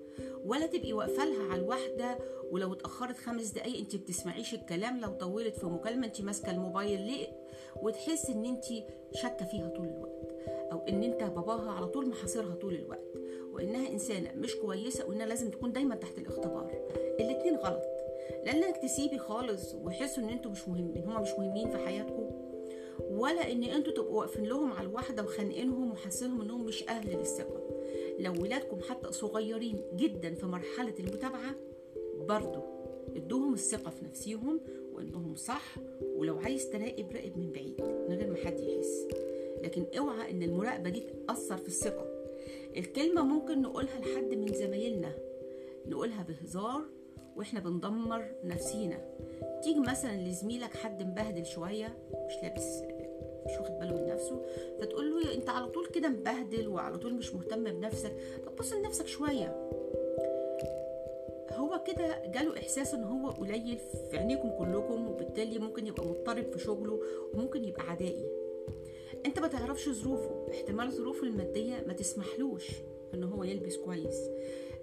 ولا 0.44 0.66
تبقي 0.66 0.92
واقفة 0.92 1.24
لها 1.24 1.52
على 1.52 1.62
الواحدة 1.62 2.18
ولو 2.50 2.72
اتأخرت 2.72 3.16
خمس 3.16 3.50
دقايق 3.50 3.78
انت 3.78 3.96
بتسمعيش 3.96 4.54
الكلام 4.54 5.00
لو 5.00 5.08
طولت 5.12 5.56
في 5.56 5.66
مكالمة 5.66 6.06
انت 6.06 6.20
ماسكة 6.20 6.50
الموبايل 6.50 7.00
ليه؟ 7.00 7.26
وتحس 7.82 8.30
إن 8.30 8.44
انت 8.44 8.64
شاكة 9.14 9.44
فيها 9.44 9.68
طول 9.68 9.86
الوقت 9.86 10.36
أو 10.72 10.78
إن 10.88 11.02
أنت 11.02 11.22
باباها 11.22 11.70
على 11.70 11.86
طول 11.86 12.08
محاصرها 12.08 12.54
طول 12.54 12.74
الوقت 12.74 13.16
وإنها 13.52 13.92
إنسانة 13.92 14.32
مش 14.36 14.56
كويسة 14.56 15.08
وإنها 15.08 15.26
لازم 15.26 15.50
تكون 15.50 15.72
دايما 15.72 15.94
تحت 15.94 16.18
الاختبار. 16.18 16.70
الاتنين 17.20 17.56
غلط. 17.56 17.82
لانك 18.44 18.76
تسيبي 18.76 19.18
خالص 19.18 19.74
ويحسوا 19.74 20.22
ان 20.22 20.28
أنتوا 20.28 20.50
مش 20.50 20.68
مهمين 20.68 21.04
هما 21.04 21.20
مش 21.20 21.30
مهمين 21.38 21.70
في 21.70 21.78
حياتكم 21.78 22.30
ولا 23.10 23.52
ان 23.52 23.64
أنتوا 23.64 23.92
تبقوا 23.92 24.18
واقفين 24.18 24.44
لهم 24.44 24.72
على 24.72 24.86
الواحدة 24.88 25.22
وخانقينهم 25.22 25.90
وحاسينهم 25.92 26.40
انهم 26.40 26.64
مش 26.64 26.88
أهل 26.88 27.16
للثقة. 27.16 27.60
لو 28.18 28.32
ولادكم 28.42 28.80
حتى 28.88 29.12
صغيرين 29.12 29.80
جدا 29.94 30.34
في 30.34 30.46
مرحلة 30.46 30.94
المتابعة 31.00 31.54
برضه 32.18 32.62
ادوهم 33.16 33.54
الثقة 33.54 33.90
في 33.90 34.04
نفسيهم 34.04 34.60
وانهم 34.92 35.36
صح 35.36 35.76
ولو 36.16 36.38
عايز 36.38 36.70
تراقب 36.70 37.12
راقب 37.12 37.38
من 37.38 37.52
بعيد 37.52 37.80
من 38.08 38.16
غير 38.16 38.30
ما 38.30 38.36
حد 38.36 38.60
يحس. 38.60 39.06
لكن 39.62 39.86
اوعى 39.98 40.30
إن 40.30 40.42
المراقبة 40.42 40.90
دي 40.90 41.00
تأثر 41.00 41.56
في 41.56 41.68
الثقة. 41.68 42.06
الكلمة 42.76 43.22
ممكن 43.22 43.62
نقولها 43.62 44.00
لحد 44.00 44.34
من 44.34 44.54
زمايلنا 44.54 45.12
نقولها 45.86 46.22
بهزار 46.22 46.82
وإحنا 47.36 47.60
بندمر 47.60 48.24
نفسينا. 48.44 48.98
تيجي 49.62 49.80
مثلا 49.80 50.16
لزميلك 50.16 50.76
حد 50.76 51.02
مبهدل 51.02 51.46
شوية 51.46 51.98
مش 52.26 52.34
لابس 52.42 52.82
مش 53.46 53.52
واخد 53.60 53.78
باله 53.78 53.94
من 53.96 54.06
نفسه 54.06 54.42
فتقول 54.80 55.10
له 55.10 55.34
انت 55.34 55.48
على 55.48 55.66
طول 55.68 55.86
كده 55.86 56.08
مبهدل 56.08 56.68
وعلى 56.68 56.98
طول 56.98 57.14
مش 57.14 57.34
مهتم 57.34 57.64
بنفسك 57.64 58.12
طب 58.46 58.56
بص 58.56 58.72
لنفسك 58.72 59.06
شوية. 59.06 59.70
هو 61.52 61.82
كده 61.86 62.26
جاله 62.26 62.58
إحساس 62.58 62.94
إن 62.94 63.04
هو 63.04 63.30
قليل 63.30 63.78
في 64.10 64.18
عينيكم 64.18 64.50
كلكم 64.50 65.08
وبالتالي 65.08 65.58
ممكن 65.58 65.86
يبقى 65.86 66.06
مضطرب 66.06 66.52
في 66.52 66.58
شغله 66.58 67.00
وممكن 67.34 67.64
يبقى 67.64 67.90
عدائي. 67.90 68.26
أنت 69.26 69.38
ما 69.38 69.48
تعرفش 69.48 69.88
ظروفه 69.88 70.46
احتمال 70.50 70.92
ظروفه 70.92 71.22
المادية 71.26 71.84
ما 71.86 71.92
تسمحلوش. 71.92 72.70
ان 73.14 73.24
هو 73.24 73.44
يلبس 73.44 73.76
كويس. 73.76 74.30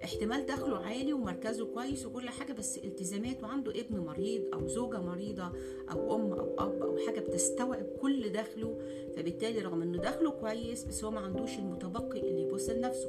احتمال 0.04 0.46
دخله 0.46 0.76
عالي 0.78 1.12
ومركزه 1.12 1.66
كويس 1.74 2.06
وكل 2.06 2.28
حاجة 2.28 2.52
بس 2.52 2.78
التزامات 2.78 3.42
وعنده 3.42 3.70
ابن 3.80 3.98
مريض 3.98 4.42
أو 4.54 4.66
زوجة 4.66 5.00
مريضة 5.00 5.52
أو 5.92 6.16
أم 6.16 6.32
أو 6.32 6.54
أب 6.58 6.82
أو 6.82 6.96
حاجة 7.06 7.20
بتستوعب 7.20 7.86
كل 8.00 8.32
دخله 8.32 8.78
فبالتالي 9.16 9.60
رغم 9.60 9.82
إنه 9.82 9.98
دخله 9.98 10.30
كويس 10.30 10.84
بس 10.84 11.04
هو 11.04 11.10
ما 11.10 11.20
عندوش 11.20 11.58
المتبقي 11.58 12.20
اللي 12.20 12.42
يبص 12.42 12.70
لنفسه. 12.70 13.08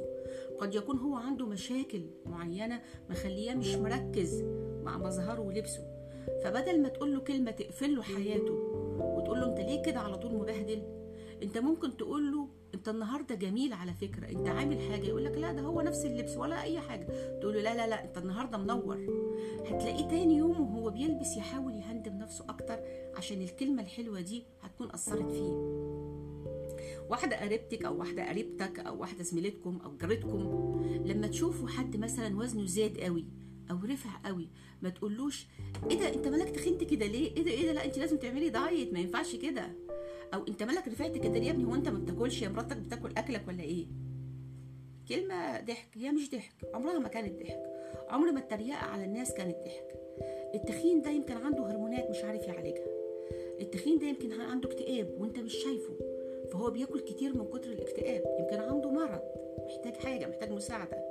قد 0.58 0.74
يكون 0.74 0.96
هو 0.96 1.14
عنده 1.14 1.46
مشاكل 1.46 2.02
معينة 2.26 2.82
مخليه 3.10 3.54
مش 3.54 3.74
مركز 3.74 4.42
مع 4.82 4.98
مظهره 4.98 5.40
ولبسه. 5.40 5.80
فبدل 6.44 6.82
ما 6.82 6.88
تقول 6.88 7.12
له 7.14 7.20
كلمة 7.20 7.50
تقفل 7.50 7.94
له 7.96 8.02
حياته 8.02 8.52
وتقول 9.00 9.40
له 9.40 9.46
أنت 9.46 9.58
ليه 9.60 9.82
كده 9.82 10.00
على 10.00 10.16
طول 10.16 10.34
مبهدل؟ 10.34 10.82
أنت 11.42 11.58
ممكن 11.58 11.96
تقول 11.96 12.32
له 12.32 12.48
انت 12.74 12.88
النهارده 12.88 13.34
جميل 13.34 13.72
على 13.72 13.94
فكرة 13.94 14.28
انت 14.28 14.48
عامل 14.48 14.78
حاجة 14.90 15.06
يقول 15.06 15.24
لك 15.24 15.32
لا 15.38 15.52
ده 15.52 15.62
هو 15.62 15.80
نفس 15.80 16.04
اللبس 16.04 16.36
ولا 16.36 16.62
أي 16.62 16.80
حاجة. 16.80 17.04
تقول 17.40 17.54
له 17.54 17.60
لا 17.62 17.74
لا 17.76 17.86
لا 17.86 18.04
انت 18.04 18.18
النهارده 18.18 18.58
منور. 18.58 18.96
هتلاقيه 19.66 20.08
تاني 20.08 20.36
يوم 20.36 20.60
وهو 20.60 20.90
بيلبس 20.90 21.36
يحاول 21.36 21.74
يهندم 21.74 22.12
نفسه 22.18 22.44
أكتر 22.48 22.78
عشان 23.16 23.42
الكلمة 23.42 23.82
الحلوة 23.82 24.20
دي 24.20 24.44
هتكون 24.62 24.88
أثرت 24.90 25.30
فيه. 25.30 25.80
واحدة 27.10 27.40
قريبتك 27.40 27.84
أو 27.84 27.98
واحدة 27.98 28.28
قريبتك 28.28 28.78
أو 28.78 29.00
واحدة 29.00 29.22
زميلتكم 29.22 29.78
أو 29.84 29.96
جارتكم 29.96 30.40
لما 31.04 31.26
تشوفوا 31.26 31.68
حد 31.68 31.96
مثلا 31.96 32.38
وزنه 32.38 32.66
زاد 32.66 32.98
قوي 33.00 33.24
أو 33.70 33.76
رفع 33.84 34.10
قوي 34.24 34.48
ما 34.82 34.88
تقولوش 34.88 35.46
إيه 35.90 35.98
ده 35.98 36.14
انت 36.14 36.28
مالك 36.28 36.50
تخنت 36.50 36.84
كده 36.84 37.06
ليه؟ 37.06 37.36
إيه 37.36 37.44
ده 37.44 37.50
إيه 37.50 37.66
ده 37.66 37.72
لا 37.72 37.84
انت 37.84 37.98
لازم 37.98 38.16
تعملي 38.16 38.48
دايت 38.50 38.92
ما 38.92 38.98
ينفعش 38.98 39.36
كده. 39.36 39.72
أو 40.34 40.44
أنت 40.48 40.62
مالك 40.62 40.88
رفعت 40.88 41.10
كده 41.18 41.36
يا 41.36 41.50
ابني؟ 41.50 41.64
هو 41.64 41.74
أنت 41.74 41.88
ما 41.88 41.98
بتاكلش 41.98 42.42
يا 42.42 42.48
مراتك 42.48 42.76
بتاكل 42.76 43.10
أكلك 43.16 43.42
ولا 43.48 43.62
إيه؟ 43.62 43.86
كلمة 45.08 45.60
ضحك 45.60 45.88
هي 45.94 46.12
مش 46.12 46.30
ضحك 46.30 46.52
عمرها 46.74 46.98
ما 46.98 47.08
كانت 47.08 47.42
ضحك 47.42 47.62
عمر 48.08 48.32
ما 48.32 48.40
التريقة 48.40 48.76
على 48.76 49.04
الناس 49.04 49.34
كانت 49.34 49.56
ضحك. 49.64 49.94
التخين 50.54 51.02
ده 51.02 51.10
يمكن 51.10 51.36
عنده 51.36 51.66
هرمونات 51.70 52.10
مش 52.10 52.24
عارف 52.24 52.42
يعالجها. 52.44 52.86
التخين 53.60 53.98
ده 53.98 54.06
يمكن 54.06 54.40
عنده 54.40 54.68
اكتئاب 54.68 55.16
وأنت 55.18 55.38
مش 55.38 55.54
شايفه 55.54 55.94
فهو 56.52 56.70
بياكل 56.70 57.00
كتير 57.00 57.36
من 57.36 57.44
كتر 57.46 57.70
الاكتئاب 57.70 58.22
يمكن 58.40 58.60
عنده 58.62 58.90
مرض 58.90 59.20
محتاج 59.66 59.94
حاجة 59.96 60.26
محتاج 60.26 60.50
مساعدة. 60.50 61.10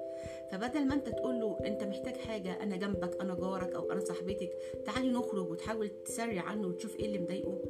فبدل 0.51 0.85
ما 0.87 0.93
أنت 0.93 1.09
تقول 1.09 1.39
له 1.39 1.57
أنت 1.65 1.83
محتاج 1.83 2.17
حاجة 2.17 2.63
أنا 2.63 2.75
جنبك 2.77 3.21
أنا 3.21 3.35
جارك 3.35 3.73
أو 3.75 3.91
أنا 3.91 3.99
صاحبتك 3.99 4.51
تعالي 4.85 5.11
نخرج 5.11 5.49
وتحاول 5.51 5.89
تسري 5.89 6.39
عنه 6.39 6.67
وتشوف 6.67 6.99
إيه 6.99 7.05
اللي 7.05 7.19
مضايقه. 7.19 7.61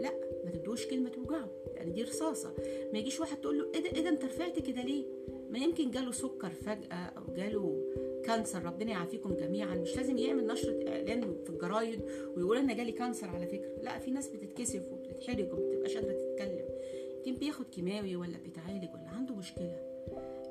لا 0.00 0.12
ما 0.46 0.52
تدوش 0.52 0.86
كلمة 0.86 1.08
توجعه 1.10 1.50
لأن 1.74 1.92
دي 1.92 2.02
رصاصة. 2.02 2.54
ما 2.92 2.98
يجيش 2.98 3.20
واحد 3.20 3.40
تقول 3.40 3.58
له 3.58 3.64
إيه 3.74 3.80
ده 3.80 3.90
إيه 3.96 4.02
ده 4.04 4.08
أنت 4.08 4.24
رفعت 4.24 4.58
كده 4.58 4.82
ليه؟ 4.82 5.04
ما 5.50 5.58
يمكن 5.58 5.90
جاله 5.90 6.12
سكر 6.12 6.50
فجأة 6.50 6.94
أو 6.94 7.34
جاله 7.34 7.84
cancer 8.24 8.62
ربنا 8.64 8.90
يعافيكم 8.90 9.34
جميعا. 9.34 9.74
مش 9.74 9.96
لازم 9.96 10.18
يعمل 10.18 10.46
نشرة 10.46 10.88
إعلان 10.88 11.36
في 11.44 11.50
الجرايد 11.50 12.00
ويقول 12.36 12.56
أنا 12.56 12.74
جالي 12.74 12.92
cancer 12.92 13.28
على 13.28 13.46
فكرة. 13.46 13.82
لا 13.82 13.98
في 13.98 14.10
ناس 14.10 14.28
بتتكسف 14.28 14.92
وبتتحرج 14.92 15.52
ومبتبقاش 15.52 15.94
قادرة 15.96 16.12
تتكلم. 16.12 16.64
يمكن 17.26 17.40
بياخد 17.40 17.68
كيماوي 17.68 18.16
ولا 18.16 18.38
بيتعالج 18.38 18.94
ولا 18.94 19.08
عنده 19.08 19.34
مشكلة. 19.34 19.95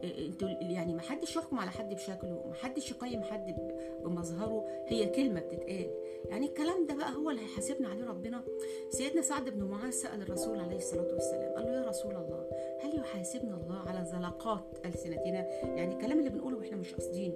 أنتوا 0.03 0.49
يعني 0.49 0.93
ما 0.93 1.01
حدش 1.01 1.35
يحكم 1.35 1.59
على 1.59 1.71
حد 1.71 1.93
بشكله 1.93 2.43
ما 2.47 2.53
حدش 2.53 2.91
يقيم 2.91 3.23
حد 3.23 3.55
بمظهره. 4.03 4.65
هي 4.87 5.05
كلمه 5.05 5.39
بتتقال. 5.39 5.91
يعني 6.29 6.45
الكلام 6.45 6.85
ده 6.85 6.95
بقى 6.95 7.15
هو 7.15 7.29
اللي 7.29 7.41
هيحاسبنا 7.41 7.87
عليه 7.87 8.05
ربنا. 8.05 8.43
سيدنا 8.89 9.21
سعد 9.21 9.49
بن 9.49 9.63
معاذ 9.63 9.89
سأل 9.91 10.21
الرسول 10.21 10.59
عليه 10.59 10.77
الصلاة 10.77 11.13
والسلام 11.13 11.53
قال 11.55 11.65
له 11.65 11.71
يا 11.71 11.87
رسول 11.87 12.15
الله 12.15 12.49
هل 12.81 12.99
يحاسبنا 12.99 13.55
الله 13.55 13.79
على 13.79 14.05
زلقات 14.05 14.65
ألسنتنا؟ 14.85 15.49
يعني 15.63 15.93
الكلام 15.95 16.19
اللي 16.19 16.29
بنقوله 16.29 16.57
وإحنا 16.57 16.77
مش 16.77 16.93
قاصدين 16.93 17.33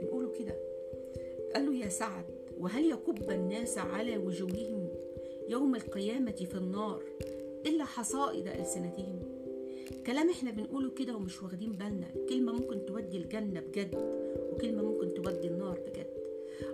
بنقوله 0.00 0.32
كده. 0.38 0.54
قال 1.54 1.66
له 1.66 1.74
يا 1.74 1.88
سعد 1.88 2.24
وهل 2.58 2.90
يكب 2.90 3.30
الناس 3.30 3.78
على 3.78 4.18
وجوههم 4.18 4.88
يوم 5.48 5.74
القيامة 5.74 6.32
في 6.32 6.54
النار 6.54 7.02
إلا 7.66 7.84
حصائد 7.84 8.48
ألسنتهم؟ 8.48 9.39
كلام 10.06 10.30
إحنا 10.30 10.50
بنقوله 10.50 10.90
كده 10.90 11.16
ومش 11.16 11.42
واخدين 11.42 11.72
بالنا. 11.72 12.06
كلمة 12.28 12.52
ممكن 12.52 12.86
تودي 12.86 13.16
الجنة 13.16 13.60
بجد 13.60 13.94
وكلمة 14.52 14.82
ممكن 14.82 15.14
تودي 15.14 15.48
النار 15.48 15.78
بجد. 15.80 16.06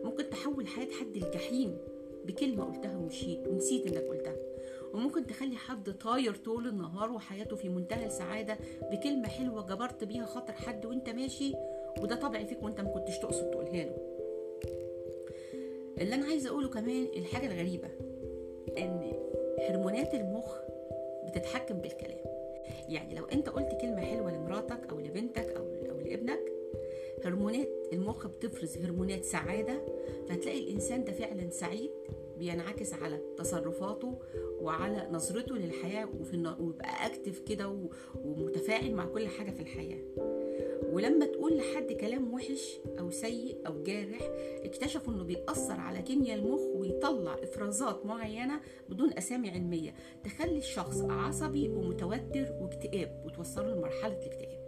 ممكن 0.04 0.30
تحول 0.30 0.66
حياة 0.66 0.90
حد 0.90 1.16
الجحيم 1.16 1.78
بكلمة 2.26 2.64
قلتها 2.64 2.96
ومشيت 2.96 3.48
ونسيت 3.48 3.86
إنك 3.86 4.02
قلتها. 4.02 4.36
وممكن 4.94 5.26
تخلي 5.26 5.56
حد 5.56 5.92
طاير 5.92 6.34
طول 6.34 6.68
النهار 6.68 7.12
وحياته 7.12 7.56
في 7.56 7.68
منتهى 7.68 8.06
السعادة 8.06 8.58
بكلمة 8.92 9.28
حلوة 9.28 9.66
جبرت 9.66 10.04
بيها 10.04 10.26
خاطر 10.26 10.52
حد 10.52 10.86
وأنت 10.86 11.10
ماشي 11.10 11.52
وده 12.00 12.16
طبع 12.16 12.44
فيك 12.44 12.62
وأنت 12.62 12.80
ما 12.80 12.90
كنتش 12.90 13.18
تقصد 13.18 13.50
تقولها 13.50 13.84
له. 13.84 13.96
اللي 16.00 16.14
أنا 16.14 16.26
عايزة 16.26 16.50
أقوله 16.50 16.68
كمان 16.68 17.08
الحاجة 17.16 17.46
الغريبة 17.46 17.88
إن 18.78 19.12
هرمونات 19.68 20.14
المخ 20.14 20.58
بتتحكم 21.26 21.74
بالكلام. 21.74 22.35
يعني 22.88 23.14
لو 23.14 23.24
انت 23.24 23.48
قلت 23.48 23.78
كلمة 23.80 24.00
حلوة 24.00 24.36
لمراتك 24.36 24.80
أو 24.90 25.00
لبنتك 25.00 25.48
أو 25.48 25.64
أو 25.90 26.00
لابنك 26.00 26.52
هرمونات 27.24 27.68
المخ 27.92 28.26
بتفرز 28.26 28.78
هرمونات 28.78 29.24
سعادة 29.24 29.82
فتلاقي 30.28 30.58
الإنسان 30.58 31.04
ده 31.04 31.12
فعلا 31.12 31.50
سعيد 31.50 31.90
بينعكس 32.38 32.92
على 32.92 33.20
تصرفاته 33.38 34.18
وعلى 34.60 35.08
نظرته 35.10 35.54
للحياة 35.54 36.08
وفي 36.20 36.54
ويبقى 36.60 37.06
اكتف 37.06 37.38
كده 37.40 37.88
ومتفاعل 38.24 38.94
مع 38.94 39.04
كل 39.04 39.28
حاجة 39.28 39.50
في 39.50 39.60
الحياة. 39.60 39.98
ولما 40.92 41.26
تقول 41.26 41.56
لحد 41.56 41.92
كلام 41.92 42.34
وحش 42.34 42.78
أو 42.98 43.10
سيء 43.10 43.56
أو 43.66 43.82
جارح 43.82 44.30
اكتشفوا 44.64 45.12
إنه 45.14 45.24
بيأثر 45.24 45.80
على 45.80 46.02
كيمياء 46.02 46.38
المخ 46.38 46.60
ويطلع 46.76 47.34
إفرازات 47.42 48.06
معينة 48.06 48.60
بدون 48.88 49.12
أسامي 49.18 49.50
علمية 49.50 49.94
تخلي 50.24 50.58
الشخص 50.58 51.00
عصبي 51.00 51.68
ومتوتر 51.68 52.52
واكتئاب 52.60 53.22
وتوصله 53.26 53.74
لمرحلة 53.74 54.16
الاكتئاب. 54.18 54.66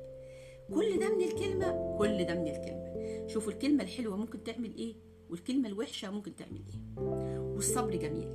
كل 0.75 0.99
ده 0.99 1.17
من 1.17 1.23
الكلمة 1.25 1.97
كل 1.99 2.25
ده 2.25 2.35
من 2.35 2.47
الكلمة. 2.49 2.89
شوفوا 3.27 3.53
الكلمة 3.53 3.83
الحلوة 3.83 4.17
ممكن 4.17 4.45
تعمل 4.45 4.77
إيه 4.77 4.95
والكلمة 5.31 5.69
الوحشة 5.69 6.11
ممكن 6.11 6.37
تعمل 6.37 6.63
إيه. 6.69 7.03
والصبر 7.39 7.97
جميل. 7.97 8.29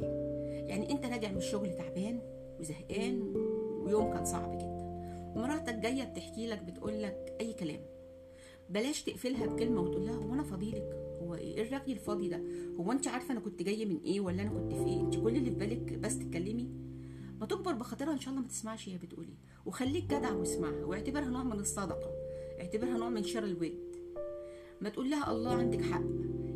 يعني 0.67 0.91
أنت 0.91 1.05
راجع 1.05 1.31
من 1.31 1.37
الشغل 1.37 1.75
تعبان 1.75 2.19
وزهقان 2.59 3.21
ويوم 3.85 4.13
كان 4.13 4.25
صعب 4.25 4.57
جدا. 4.57 4.83
مراتك 5.35 5.75
جاية 5.75 6.03
بتحكي 6.03 6.47
لك 6.47 6.61
بتقول 6.63 7.01
لك 7.03 7.35
أي 7.41 7.53
كلام. 7.53 7.81
بلاش 8.69 9.03
تقفلها 9.03 9.45
بكلمة 9.45 9.81
وتقول 9.81 10.05
لها 10.05 10.15
هو 10.15 10.33
أنا 10.33 10.43
فاضيلك؟ 10.43 11.02
هو 11.23 11.35
إيه؟ 11.35 11.61
الرغي 11.61 11.93
الفاضي 11.93 12.29
ده؟ 12.29 12.41
هو 12.79 12.91
انت 12.91 13.07
عارفة 13.07 13.31
أنا 13.31 13.39
كنت 13.39 13.63
جاية 13.63 13.85
من 13.85 13.99
إيه 14.05 14.19
ولا 14.19 14.41
أنا 14.41 14.49
كنت 14.49 14.73
في 14.73 14.85
إيه؟ 14.85 14.99
انت 15.01 15.15
كل 15.15 15.35
اللي 15.35 15.51
في 15.51 15.55
بالك 15.55 15.93
بس 15.93 16.19
تتكلمي؟ 16.19 16.69
ما 17.39 17.45
تكبر 17.45 17.73
بخاطرها 17.73 18.13
إن 18.13 18.19
شاء 18.19 18.29
الله 18.29 18.41
ما 18.41 18.47
تسمعش 18.47 18.89
هي 18.89 18.97
بتقول 18.97 19.25
إيه 19.25 19.37
وخليك 19.65 20.03
جدع 20.03 20.33
واسمعها 20.33 20.85
واعتبرها 20.85 21.29
نوع 21.29 21.43
من 21.43 21.59
الصدقة. 21.59 22.11
اعتبرها 22.59 22.97
نوع 22.97 23.09
من 23.09 23.23
شر 23.23 23.43
الود. 23.43 23.77
ما 24.81 24.89
تقول 24.89 25.09
لها 25.09 25.31
الله 25.31 25.51
عندك 25.51 25.81
حق. 25.81 26.03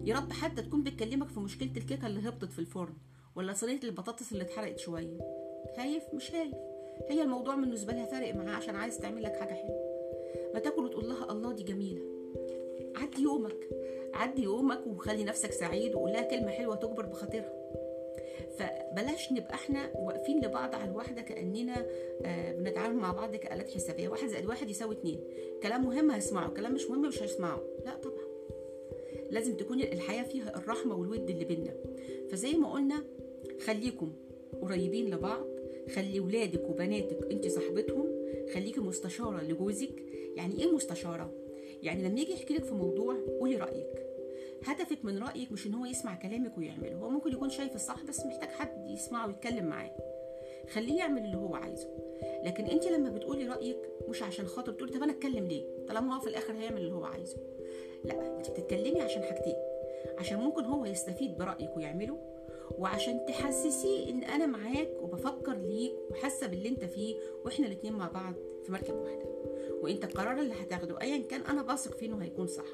يا 0.06 0.15
رب 0.15 0.32
حتى 0.32 0.62
تكون 0.62 0.84
بتكلمك 0.84 1.27
في 1.27 1.39
مشكلة 1.39 1.71
الكيكة 1.77 2.08
اللي 2.08 2.30
هبطت 2.30 2.51
في 2.51 2.60
الفرن 2.60 2.93
ولا 3.36 3.53
صينية 3.53 3.80
البطاطس 3.84 4.32
اللي 4.32 4.43
اتحرقت 4.43 4.80
شوية. 4.80 5.17
خايف؟ 5.77 6.03
مش 6.13 6.30
خايف. 6.30 6.53
هي 7.10 7.21
الموضوع 7.23 7.56
بالنسبة 7.56 7.93
لها 7.93 8.06
فارق 8.06 8.36
معاها 8.36 8.56
عشان 8.56 8.75
عايز 8.75 8.97
تعمل 8.97 9.23
لك 9.23 9.36
حاجة 9.36 9.53
حلوة. 9.53 9.88
ما 10.53 10.60
تاكل 10.60 10.84
وتقول 10.84 11.10
لها 11.10 11.32
الله 11.32 11.53
دي 11.53 11.63
جميلة. 11.63 12.01
عدي 12.95 13.21
يومك. 13.21 13.69
عدي 14.13 14.43
يومك 14.43 14.88
وخلي 14.88 15.24
نفسك 15.24 15.52
سعيد 15.52 15.96
وقول 15.96 16.12
لها 16.12 16.22
كلمة 16.22 16.52
حلوة 16.52 16.76
تكبر 16.76 17.06
بخاطرها. 17.06 17.54
فبلاش 18.58 19.32
نبقى 19.32 19.54
إحنا 19.54 19.91
واقفين 19.96 20.46
لبعض 20.46 20.76
على 20.76 20.91
الواحدة 20.91 21.22
كأننا 21.22 21.86
آه 22.26 22.52
بنتعامل 22.52 22.96
مع 22.96 23.12
بعض 23.12 23.36
كآلات 23.36 23.70
حسابية. 23.70 24.10
واحد 24.10 24.28
زائد 24.28 24.46
واحد 24.46 24.70
يساوي 24.70 24.96
اتنين. 24.96 25.20
كلام 25.63 25.86
مهم 25.86 26.12
هيسمعه 26.12 26.50
كلام 26.50 26.74
مش 26.74 26.89
مهم 26.89 27.02
مش 27.02 27.24
هيسمعه. 27.24 27.62
لا 27.86 27.96
طبعا. 27.96 28.28
لازم 29.32 29.58
تكون 29.58 29.82
الحياة 29.82 30.24
فيها 30.24 30.58
الرحمة 30.58 30.96
والود 30.96 31.30
اللي 31.30 31.46
بينا 31.46 31.74
فزي 32.32 32.54
ما 32.54 32.72
قلنا 32.72 33.04
خليكم 33.65 34.12
قريبين 34.62 35.10
لبعض 35.10 35.46
خلي 35.96 36.20
ولادك 36.20 36.70
وبناتك 36.70 37.32
انت 37.32 37.48
صاحبتهم 37.48 38.08
خليكي 38.54 38.80
مستشارة 38.80 39.41
لجوزك. 39.41 40.04
يعني 40.36 40.63
إيه 40.63 40.72
مستشارة؟ 40.72 41.32
يعني 41.83 42.09
لما 42.09 42.19
يجي 42.19 42.33
يحكي 42.33 42.53
لك 42.53 42.63
في 42.63 42.73
موضوع 42.73 43.15
قولي 43.39 43.55
رأيك. 43.57 44.07
هدفك 44.63 45.05
من 45.05 45.23
رأيك 45.23 45.51
مش 45.51 45.67
إن 45.67 45.73
هو 45.73 45.85
يسمع 45.85 46.15
كلامك 46.15 46.57
ويعمله. 46.57 46.95
هو 46.95 47.09
ممكن 47.09 47.31
يكون 47.31 47.49
شايف 47.49 47.75
الصح 47.75 48.03
بس 48.03 48.25
محتاج 48.25 48.49
حد 48.49 48.87
يسمعه 48.89 49.27
ويتكلم 49.27 49.65
معاه. 49.65 49.91
خليه 50.73 50.97
يعمل 50.97 51.25
اللي 51.25 51.37
هو 51.37 51.55
عايزه. 51.55 51.87
لكن 52.43 52.65
أنت 52.65 52.87
لما 52.87 53.09
بتقولي 53.09 53.47
رأيك 53.47 53.77
مش 54.09 54.23
عشان 54.23 54.45
خاطر 54.45 54.73
تقولي 54.73 54.93
طب 54.93 55.03
أنا 55.03 55.11
أتكلم 55.11 55.47
ليه؟ 55.47 55.65
طالما 55.87 56.15
هو 56.15 56.19
في 56.19 56.29
الآخر 56.29 56.53
هيعمل 56.53 56.77
اللي 56.77 56.93
هو 56.93 57.03
عايزه. 57.03 57.37
لا 58.05 58.37
أنت 58.37 58.49
بتتكلمي 58.49 59.01
عشان 59.01 59.21
حاجتين. 59.23 59.55
عشان 60.17 60.39
ممكن 60.39 60.63
هو 60.65 60.85
يستفيد 60.85 61.37
برأيك 61.37 61.77
ويعمله 61.77 62.19
وعشان 62.77 63.25
تحسسيه 63.27 64.09
إن 64.09 64.23
أنا 64.23 64.45
معاك 64.45 64.89
وبفكر 65.01 65.53
ليك 65.53 65.93
وحاسة 66.11 66.47
باللي 66.47 66.69
أنت 66.69 66.85
فيه 66.85 67.15
وإحنا 67.45 67.67
الاتنين 67.67 67.93
مع 67.93 68.07
بعض 68.07 68.33
في 68.65 68.71
مركب 68.71 68.95
واحدة. 68.95 69.37
وانت 69.81 70.03
القرار 70.03 70.39
اللي 70.39 70.53
هتاخده 70.53 71.01
ايا 71.01 71.17
كان 71.17 71.41
أنا 71.41 71.61
بثق 71.61 71.97
فيه 71.97 72.07
إنه 72.07 72.23
هيكون 72.23 72.47
صح. 72.47 72.65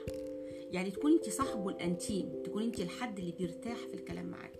يعني 0.72 0.92
تكون 0.92 1.12
انت 1.14 1.30
صاحبه 1.30 1.70
الانتيم 1.70 2.42
تكون 2.44 2.64
انت 2.64 2.80
الحد 2.80 3.20
اللي 3.20 3.32
بيرتاح 3.32 3.78
في 3.78 3.94
الكلام 3.94 4.26
معاه 4.26 4.52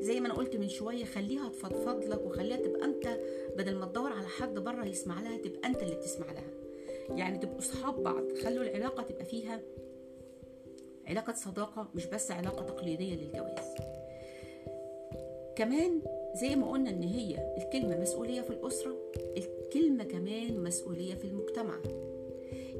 زي 0.00 0.20
ما 0.20 0.26
أنا 0.26 0.34
قلت 0.34 0.56
من 0.56 0.68
شوية 0.68 1.04
خليها 1.04 1.48
تفضفض 1.48 2.04
لك 2.04 2.20
وخليها 2.26 2.56
تبقى 2.56 2.84
أنت 2.84 3.18
بدل 3.56 3.74
ما 3.76 3.86
تدور 3.86 4.12
على 4.12 4.26
حد 4.26 4.58
بره 4.58 4.84
يسمع 4.86 5.20
لها 5.20 5.36
تبقى 5.36 5.68
أنت 5.68 5.82
اللي 5.82 5.94
بتسمع 5.94 6.32
لها. 6.32 6.50
يعني 7.18 7.38
تبقوا 7.38 7.60
صحاب 7.60 8.02
بعض 8.02 8.32
خلوا 8.44 8.64
العلاقة 8.64 9.02
تبقى 9.02 9.24
فيها 9.24 9.60
علاقة 11.06 11.32
صداقة 11.32 11.88
مش 11.94 12.06
بس 12.06 12.30
علاقة 12.30 12.62
تقليدية 12.64 13.14
للجواز. 13.14 13.74
كمان 15.56 16.02
زي 16.34 16.56
ما 16.56 16.70
قلنا 16.70 16.90
إن 16.90 17.02
هي 17.02 17.54
الكلمة 17.58 18.00
مسؤولية 18.00 18.40
في 18.40 18.50
الأسرة 18.50 18.96
الكلمة 19.76 20.04
كمان 20.04 20.62
مسؤولية 20.64 21.14
في 21.14 21.24
المجتمع. 21.24 21.80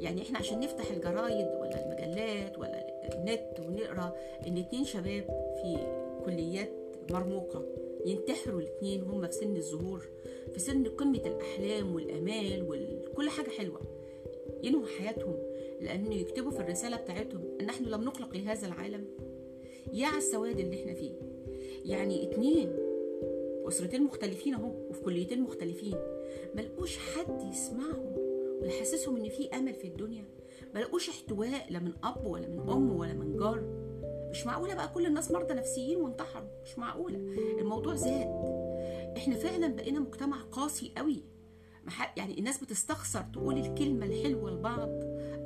يعني 0.00 0.22
إحنا 0.22 0.38
عشان 0.38 0.60
نفتح 0.60 0.90
الجرايد 0.90 1.46
ولا 1.46 1.84
المجلات 1.84 2.58
ولا 2.58 2.86
النت 3.14 3.60
ونقرأ 3.60 4.16
إن 4.46 4.58
اتنين 4.58 4.84
شباب 4.84 5.24
في 5.62 5.76
كليات 6.24 6.70
مرموقة 7.10 7.66
ينتحروا 8.06 8.60
الاتنين 8.60 9.02
هم 9.02 9.26
في 9.26 9.32
سن 9.32 9.56
الظهور 9.56 10.08
في 10.52 10.60
سن 10.60 10.84
قمة 10.84 11.22
الأحلام 11.26 11.94
والأمال 11.94 12.62
وكل 13.08 13.28
حاجة 13.28 13.50
حلوة. 13.50 13.80
ينهوا 14.62 14.86
حياتهم 14.86 15.36
لأنه 15.80 16.14
يكتبوا 16.14 16.50
في 16.50 16.60
الرسالة 16.60 16.96
بتاعتهم 16.96 17.58
نحن 17.62 17.84
لم 17.84 18.04
نخلق 18.04 18.36
لهذا 18.36 18.66
العالم. 18.66 19.04
يا 19.92 20.06
على 20.06 20.18
السواد 20.18 20.58
اللي 20.58 20.80
إحنا 20.82 20.94
فيه. 20.94 21.12
يعني 21.84 22.22
اتنين 22.30 22.72
أسرتين 23.68 24.02
مختلفين 24.02 24.54
أهو 24.54 24.72
وفي 24.90 25.02
كليتين 25.02 25.40
مختلفين. 25.40 25.94
ملقوش 26.54 26.98
حد 26.98 27.42
يسمعهم 27.52 28.14
ويحسسهم 28.62 29.16
إن 29.16 29.28
في 29.28 29.48
أمل 29.54 29.74
في 29.74 29.88
الدنيا. 29.88 30.24
ملقوش 30.74 31.08
احتواء 31.08 31.66
لا 31.70 31.78
من 31.78 31.92
أب 32.04 32.26
ولا 32.26 32.48
من 32.48 32.70
أم 32.70 32.96
ولا 32.96 33.12
من 33.12 33.36
جار. 33.36 33.84
مش 34.30 34.46
معقولة 34.46 34.74
بقى 34.74 34.88
كل 34.88 35.06
الناس 35.06 35.30
مرضى 35.30 35.54
نفسيين 35.54 36.00
وانتحروا. 36.00 36.48
مش 36.64 36.78
معقولة. 36.78 37.18
الموضوع 37.58 37.94
زاد. 37.94 38.54
إحنا 39.16 39.34
فعلا 39.34 39.68
بقينا 39.68 40.00
مجتمع 40.00 40.42
قاسي 40.42 40.92
قوي. 40.96 41.22
يعني 42.16 42.38
الناس 42.38 42.64
بتستخسر 42.64 43.24
تقول 43.32 43.58
الكلمة 43.58 44.06
الحلوة 44.06 44.50
لبعض 44.50 44.90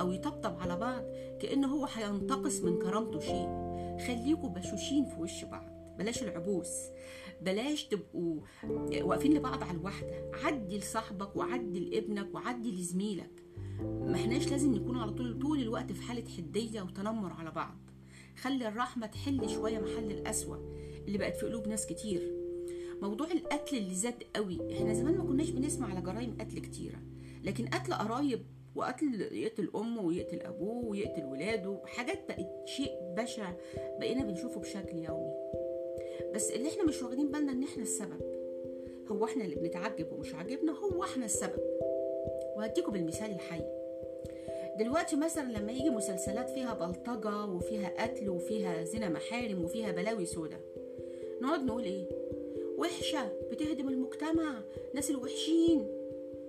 أو 0.01 0.13
يطبطب 0.13 0.59
على 0.59 0.77
بعض 0.77 1.05
كأنه 1.41 1.67
هو 1.77 1.87
هينتقص 1.95 2.61
من 2.61 2.79
كرامته 2.79 3.21
شيء. 3.21 3.49
خليكوا 4.07 4.49
بشوشين 4.49 5.05
في 5.05 5.21
وش 5.21 5.45
بعض. 5.45 5.97
بلاش 5.99 6.23
العبوس. 6.23 6.73
بلاش 7.43 7.85
تبقوا 7.85 8.41
واقفين 9.03 9.35
لبعض 9.35 9.63
على 9.63 9.79
الواحدة. 9.79 10.31
عدي 10.45 10.79
لصاحبك 10.79 11.37
وعدي 11.37 11.81
لابنك 11.81 12.35
وعدي 12.35 12.73
لزميلك. 12.73 13.45
ما 13.83 14.15
احناش 14.15 14.51
لازم 14.51 14.75
نكون 14.75 14.99
على 14.99 15.13
طول 15.13 15.39
طول 15.39 15.61
الوقت 15.61 15.93
في 15.93 16.03
حالة 16.03 16.29
حدية 16.37 16.83
وتنمر 16.83 17.33
على 17.33 17.51
بعض. 17.51 17.77
خلي 18.37 18.69
الرحمة 18.69 19.07
تحل 19.07 19.51
شوية 19.51 19.79
محل 19.79 20.11
القسوة 20.11 20.75
اللي 21.07 21.19
بقت 21.19 21.37
في 21.37 21.47
قلوب 21.47 21.69
ناس 21.69 21.87
كتير. 21.87 22.35
موضوع 23.03 23.33
القتل 23.33 23.77
اللي 23.77 23.95
زاد 23.95 24.23
قوي 24.37 24.77
إحنا 24.77 24.95
زمان 24.95 25.19
ما 25.19 25.25
كناش 25.25 25.51
بنسمع 25.51 25.91
على 25.91 26.01
جرائم 26.01 26.37
قتل 26.41 26.59
كتيرة. 26.59 26.99
لكن 27.45 27.67
قتل 27.67 27.95
قرايب 27.95 28.43
وقتل 28.75 29.21
يقتل 29.21 29.71
أمه 29.75 30.03
ويقتل 30.03 30.41
أبوه 30.41 30.85
ويقتل 30.85 31.25
ولاده 31.25 31.83
حاجات 31.87 32.29
بقت 32.29 32.69
شيء 32.77 32.93
بشع 33.17 33.53
بقينا 34.01 34.25
بنشوفه 34.25 34.61
بشكل 34.61 34.97
يومي. 34.97 35.33
بس 36.35 36.51
اللي 36.51 36.69
إحنا 36.69 36.85
مش 36.85 37.03
واخدين 37.03 37.31
بالنا 37.31 37.53
ان 37.53 37.63
إحنا 37.63 37.83
السبب. 37.83 38.21
هو 39.13 39.25
إحنا 39.25 39.45
اللي 39.45 39.57
بنتعجب 39.57 40.13
ومش 40.13 40.35
عاجبنا 40.35 40.73
هو 40.73 41.05
إحنا 41.05 41.25
السبب. 41.25 41.61
وهديكم 42.57 42.93
بالمثال 42.93 43.31
الحي. 43.31 43.63
دلوقتي 44.79 45.17
مثلا 45.17 45.59
لما 45.59 45.73
يجي 45.73 45.91
مسلسلات 45.91 46.51
فيها 46.51 46.75
بلطجة 46.75 47.45
وفيها 47.45 48.03
قتل 48.03 48.29
وفيها 48.31 48.85
زنا 48.85 49.09
محارم 49.09 49.65
وفيها 49.65 49.93
بلاوي 49.93 50.27
سودا 50.27 50.61
نقعد 51.43 51.65
نقول 51.65 51.85
إيه؟ 51.85 52.05
وحشة 52.79 53.33
بتهدم 53.51 53.89
المجتمع 53.89 54.61
ناس 54.95 55.11
الوحشين. 55.11 55.87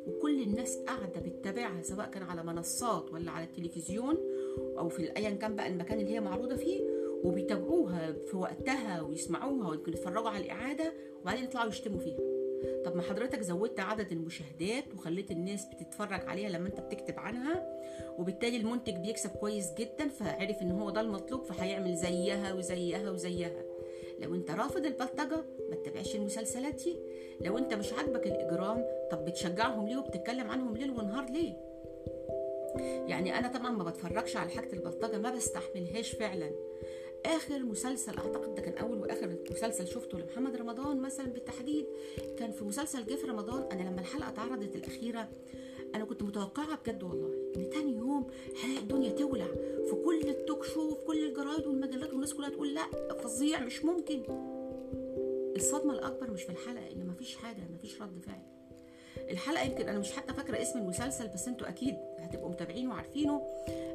وكل 0.08 0.42
الناس 0.42 0.78
قاعدة 0.78 1.20
بتتابعها 1.20 1.82
سواء 1.82 2.10
كان 2.10 2.24
على 2.24 2.44
منصات 2.44 3.12
ولا 3.14 3.32
على 3.32 3.46
التلفزيون 3.46 4.18
أو 4.78 4.90
في 4.90 5.16
أيا 5.18 5.30
كان 5.30 5.56
بقى 5.56 5.68
المكان 5.68 6.00
اللي 6.00 6.12
هي 6.12 6.20
معروضة 6.20 6.56
فيه 6.56 6.89
وبيتابعوها 7.24 8.12
في 8.12 8.38
وقتها 8.38 9.02
ويسمعوها 9.02 9.70
ويمكن 9.70 9.94
يتفرجوا 9.94 10.30
على 10.30 10.44
الإعادة 10.44 10.94
وبعدين 11.22 11.44
يطلعوا 11.44 11.70
يشتموا 11.70 12.00
فيها. 12.00 12.18
طب 12.86 12.96
ما 12.96 13.02
حضرتك 13.02 13.42
زودت 13.42 13.80
عدد 13.80 14.12
المشاهدات 14.12 14.84
وخليت 14.94 15.32
الناس 15.32 15.66
بتتفرج 15.66 16.30
عليها 16.30 16.50
لما 16.50 16.68
انت 16.68 16.80
بتكتب 16.80 17.20
عنها 17.20 17.80
وبالتالي 18.20 18.58
المنتج 18.58 18.96
بيكسب 18.96 19.30
كويس 19.30 19.74
جدا 19.74 20.08
فعرف 20.08 20.62
إن 20.62 20.72
هو 20.72 20.90
ده 20.90 21.02
المطلوب 21.02 21.44
فهيعمل 21.44 21.96
زيها 21.96 22.54
وزيها 22.54 23.12
وزيها. 23.12 23.64
لو 24.20 24.36
انت 24.36 24.52
رافض 24.52 24.86
البلطجة 24.86 25.46
ما 25.70 25.76
تتابعش 25.76 26.16
المسلسلات 26.16 26.76
دي. 26.76 26.96
لو 27.42 27.58
انت 27.58 27.74
مش 27.74 27.94
عاجبك 27.94 28.28
الإجرام 28.28 28.86
طب 29.12 29.26
بتشجعهم 29.26 29.88
ليه 29.88 29.98
وبتتكلم 29.98 30.50
عنهم 30.50 30.78
ليل 30.78 30.92
ونهار 30.92 31.26
ليه؟ 31.30 31.70
يعني 33.08 33.38
أنا 33.38 33.48
طبعا 33.48 33.70
ما 33.70 33.84
بتفرجش 33.84 34.38
على 34.38 34.50
حاجة 34.50 34.74
البلطجة 34.74 35.18
ما 35.18 35.30
بستحملهاش 35.30 36.12
فعلا. 36.12 36.52
آخر 37.26 37.60
مسلسل 37.64 38.18
أعتقد 38.18 38.56
ده 38.56 38.62
كان 38.62 38.78
أول 38.78 38.98
وآخر 39.00 39.36
مسلسل 39.52 39.88
شفته 39.88 40.20
لمحمد 40.20 40.56
رمضان 40.56 41.02
مثلا 41.02 41.26
بالتحديد 41.26 41.86
كان 42.38 42.52
في 42.52 42.64
مسلسل 42.64 43.06
جه 43.06 43.16
في 43.16 43.28
رمضان. 43.28 43.62
أنا 43.72 43.90
لما 43.90 44.02
الحلقة 44.02 44.30
اتعرضت 44.30 44.76
الأخيرة 44.76 45.30
أنا 45.96 46.06
كنت 46.06 46.24
متوقعة 46.24 46.76
بجد 46.76 47.04
والله 47.04 47.34
إن 47.56 47.70
تاني 47.70 47.98
يوم 47.98 48.28
هلاقي 48.64 48.80
الدنيا 48.80 49.12
تولع 49.12 49.48
في 49.90 49.96
كل 50.06 50.30
التوك 50.30 50.64
شو 50.66 50.96
في 50.96 51.06
كل 51.06 51.26
الجرايد 51.28 51.68
والمجلات 51.68 52.12
والناس 52.14 52.34
كلها 52.34 52.50
تقول 52.50 52.74
لأ 52.74 53.14
فظيع 53.24 53.60
مش 53.60 53.86
ممكن. 53.86 54.24
الصدمة 55.56 55.94
الأكبر 55.94 56.32
مش 56.32 56.44
في 56.44 56.50
الحلقة 56.50 56.92
إن 56.92 57.08
مفيش 57.08 57.36
حاجة 57.36 57.62
مفيش 57.74 58.02
رد 58.02 58.20
فعل. 58.20 58.42
الحلقة 59.30 59.64
يمكن 59.64 59.90
أنا 59.90 60.00
مش 60.00 60.12
حتى 60.12 60.34
فاكرة 60.34 60.62
اسم 60.62 60.80
المسلسل 60.80 61.28
بس 61.28 61.48
أنتوا 61.48 61.70
أكيد 61.70 61.96
هتبقوا 62.30 62.50
متابعينه 62.50 62.90
وعارفينه 62.90 63.42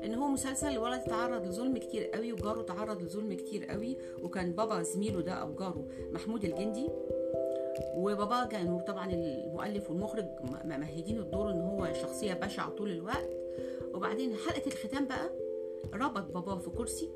إن 0.04 0.14
هو 0.14 0.28
مسلسل 0.28 0.68
الولد 0.68 1.00
تعرض 1.00 1.46
لظلم 1.46 1.78
كتير 1.78 2.04
قوي 2.04 2.32
وجاره 2.32 2.62
تعرض 2.62 3.02
لظلم 3.02 3.32
كتير 3.34 3.64
قوي 3.64 3.96
وكان 4.22 4.52
بابا 4.52 4.82
زميله 4.82 5.20
ده 5.20 5.32
أو 5.32 5.54
جاره 5.54 5.84
محمود 6.12 6.44
الجندي. 6.44 6.88
وبابا 7.96 8.44
كانوا 8.44 8.80
طبعا 8.80 9.12
المؤلف 9.12 9.90
والمخرج 9.90 10.26
ممهدين 10.64 11.18
الدور 11.18 11.50
إن 11.50 11.60
هو 11.60 11.92
شخصية 11.92 12.34
بشعة 12.34 12.70
طول 12.70 12.90
الوقت. 12.90 13.30
وبعدين 13.94 14.34
حلقة 14.34 14.66
الختام 14.66 15.06
بقى 15.06 15.30
ربط 15.94 16.32
باباه 16.32 16.58
في 16.58 16.70
كرسي 16.70 17.10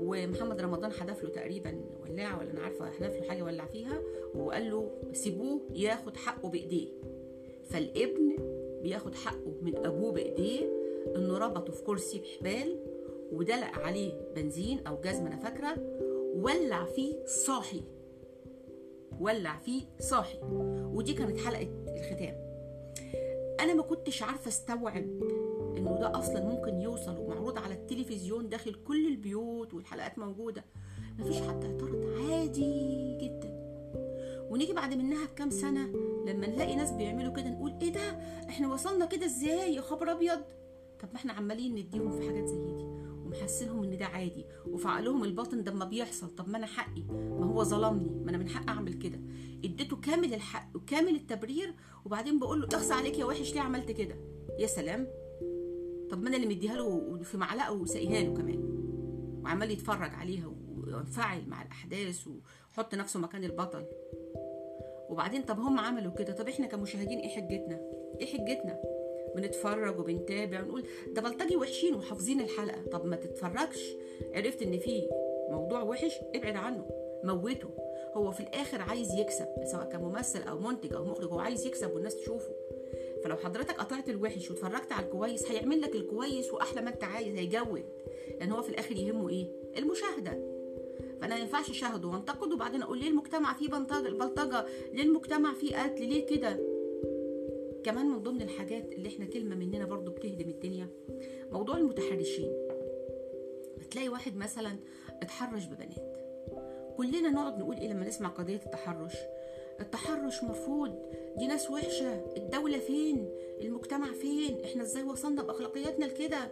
ومحمد 0.00 0.60
رمضان 0.60 0.92
حدف 0.92 1.22
له 1.24 1.30
تقريبا 1.30 1.80
ولاعة 2.02 2.38
ولا 2.38 2.50
أنا 2.50 2.60
عارفة 2.60 2.90
حدف 2.90 3.16
له 3.20 3.28
حاجة 3.28 3.42
ولع 3.42 3.66
فيها 3.66 4.02
وقال 4.34 4.70
له 4.70 4.90
سيبوه 5.12 5.60
ياخد 5.74 6.16
حقه 6.16 6.48
بإيديه. 6.48 6.88
فالابن 7.70 8.36
بياخد 8.84 9.14
حقه 9.14 9.52
من 9.62 9.76
أبوه 9.86 10.12
بإيديه 10.12 10.72
إنه 11.16 11.38
ربطه 11.38 11.72
في 11.72 11.82
كرسي 11.82 12.18
بحبال 12.18 12.78
ودلق 13.32 13.78
عليه 13.78 14.12
بنزين 14.36 14.86
أو 14.86 15.00
جزمة 15.00 15.26
أنا 15.26 15.36
فاكرة. 15.36 15.76
ولع 16.34 16.84
فيه 16.84 17.24
صاحي. 17.26 17.80
ولع 19.20 19.58
فيه 19.58 19.82
صاحي. 19.98 20.38
ودي 20.94 21.12
كانت 21.12 21.38
حلقة 21.38 21.68
الختام. 21.96 22.36
أنا 23.60 23.74
ما 23.74 23.82
كنتش 23.82 24.22
عارفة 24.22 24.48
أستوعب 24.48 25.04
إنه 25.76 25.98
ده 26.00 26.18
أصلا 26.18 26.44
ممكن 26.44 26.80
يوصل 26.80 27.18
ومعروض 27.18 27.58
على 27.58 27.74
التلفزيون 27.74 28.48
داخل 28.48 28.74
كل 28.74 29.06
البيوت 29.06 29.74
والحلقات 29.74 30.18
موجودة. 30.18 30.64
مفيش 31.18 31.36
حد 31.36 31.64
اعترض. 31.64 32.04
عادي 32.30 33.18
جدا. 33.20 33.53
ونيجي 34.54 34.72
بعد 34.72 34.94
منها 34.94 35.24
بكام 35.24 35.50
سنة 35.50 35.86
لما 36.26 36.46
نلاقي 36.46 36.76
ناس 36.76 36.90
بيعملوا 36.90 37.32
كده 37.32 37.48
نقول 37.48 37.74
إيه 37.82 37.92
ده؟ 37.92 38.00
إحنا 38.48 38.72
وصلنا 38.72 39.06
كده 39.06 39.26
إزاي؟ 39.26 39.74
يا 39.74 39.80
خبر 39.80 40.12
أبيض! 40.12 40.40
طب 41.00 41.08
ما 41.12 41.16
إحنا 41.16 41.32
عمالين 41.32 41.74
نديهم 41.74 42.10
في 42.10 42.26
حاجات 42.26 42.46
زي 42.46 42.56
دي 42.56 42.84
ومحسنهم 43.24 43.82
إن 43.84 43.98
ده 43.98 44.04
عادي 44.06 44.44
وفي 44.66 44.88
عقلهم 44.88 45.24
الباطن 45.24 45.64
ده 45.64 45.72
ما 45.72 45.84
بيحصل. 45.84 46.34
طب 46.34 46.48
ما 46.48 46.58
أنا 46.58 46.66
حقي 46.66 47.02
ما 47.10 47.46
هو 47.46 47.64
ظلمني 47.64 48.10
ما 48.24 48.30
أنا 48.30 48.38
من 48.38 48.48
حق 48.48 48.70
أعمل 48.70 48.92
كده. 48.94 49.20
اديته 49.64 49.96
كامل 49.96 50.34
الحق 50.34 50.70
وكامل 50.74 51.14
التبرير 51.14 51.74
وبعدين 52.04 52.38
بقول 52.38 52.60
له 52.60 52.68
اخصى 52.74 52.94
عليك 52.94 53.18
يا 53.18 53.24
وحش 53.24 53.54
ليه 53.54 53.60
عملت 53.60 53.90
كده؟ 53.90 54.16
يا 54.58 54.66
سلام! 54.66 55.08
طب 56.10 56.22
ما 56.22 56.28
أنا 56.28 56.36
اللي 56.36 56.46
مديها 56.48 56.74
له 56.76 57.18
في 57.22 57.36
معلقة 57.38 57.72
وسقيها 57.72 58.20
له 58.22 58.34
كمان 58.34 58.60
وعمال 59.44 59.70
يتفرج 59.70 60.14
عليها 60.14 60.46
وينفعل 60.46 61.48
مع 61.48 61.62
الأحداث 61.62 62.26
ويحط 62.26 62.94
نفسه 62.94 63.20
مكان 63.20 63.44
البطل. 63.44 63.84
وبعدين 65.14 65.42
طب 65.42 65.58
هم 65.58 65.78
عملوا 65.78 66.12
كده 66.12 66.32
طب 66.32 66.48
إحنا 66.48 66.66
كمشاهدين 66.66 67.18
إيه 67.18 67.28
حجتنا؟ 67.28 67.80
إيه 68.20 68.26
حجتنا؟ 68.26 68.80
بنتفرج 69.36 69.98
وبنتابع 69.98 70.62
ونقول 70.62 70.86
ده 71.12 71.22
بلطجي 71.22 71.56
وحشين 71.56 71.94
وحافظين 71.94 72.40
الحلقة. 72.40 72.82
طب 72.92 73.06
ما 73.06 73.16
تتفرجش. 73.16 73.96
عرفت 74.34 74.62
إن 74.62 74.78
في 74.78 75.08
موضوع 75.50 75.82
وحش؟ 75.82 76.20
ابعد 76.34 76.56
عنه. 76.56 76.86
موته. 77.24 77.68
هو 78.14 78.30
في 78.30 78.40
الآخر 78.40 78.82
عايز 78.82 79.14
يكسب 79.14 79.46
سواء 79.64 79.84
كممثل 79.84 80.42
أو 80.42 80.58
منتج 80.58 80.94
أو 80.94 81.04
مخرج 81.04 81.32
هو 81.32 81.38
عايز 81.38 81.66
يكسب 81.66 81.90
والناس 81.94 82.16
تشوفه. 82.16 82.54
فلو 83.24 83.36
حضرتك 83.36 83.74
قطعت 83.74 84.08
الوحش 84.08 84.50
واتفرجت 84.50 84.92
على 84.92 85.06
الكويس 85.06 85.50
هيعمل 85.50 85.80
لك 85.80 85.94
الكويس 85.94 86.52
وأحلى 86.52 86.80
ما 86.80 86.90
أنت 86.90 87.04
عايز 87.04 87.38
هيجود. 87.38 87.84
لأن 88.40 88.52
هو 88.52 88.62
في 88.62 88.68
الآخر 88.68 88.96
يهمه 88.96 89.28
إيه؟ 89.28 89.46
المشاهدة. 89.78 90.53
فانا 91.24 91.34
ما 91.34 91.40
ينفعش 91.40 91.70
اشاهده 91.70 92.08
وانتقد 92.08 92.52
وبعدين 92.52 92.82
أقول 92.82 92.98
ليه 92.98 93.08
المجتمع 93.08 93.54
فيه 93.54 93.68
بلطجه 93.68 94.08
البلطجه 94.08 94.66
ليه 94.92 95.02
المجتمع 95.02 95.54
فيه 95.54 95.76
قتل 95.82 96.08
ليه 96.08 96.26
كده؟ 96.26 96.58
كمان 97.84 98.06
من 98.06 98.22
ضمن 98.22 98.42
الحاجات 98.42 98.92
اللي 98.92 99.08
إحنا 99.08 99.26
كلمة 99.26 99.54
مننا 99.54 99.84
برضو 99.84 100.10
بتهدم 100.10 100.48
الدنيا 100.48 100.88
موضوع 101.52 101.76
المتحرشين. 101.76 102.52
بتلاقي 103.78 104.08
واحد 104.08 104.36
مثلا 104.36 104.76
اتحرش 105.22 105.64
ببنات. 105.64 106.16
كلنا 106.96 107.30
نقعد 107.30 107.58
نقول 107.58 107.76
إيه 107.76 107.88
لما 107.92 108.06
نسمع 108.08 108.28
قضية 108.28 108.60
التحرش؟ 108.66 109.14
التحرش 109.80 110.44
مرفوض. 110.44 111.12
دي 111.36 111.46
ناس 111.46 111.70
وحشة. 111.70 112.24
الدولة 112.36 112.78
فين؟ 112.78 113.28
المجتمع 113.60 114.12
فين؟ 114.12 114.64
إحنا 114.64 114.82
إزاي 114.82 115.02
وصلنا 115.02 115.42
بأخلاقياتنا 115.42 116.04
لكده؟ 116.04 116.50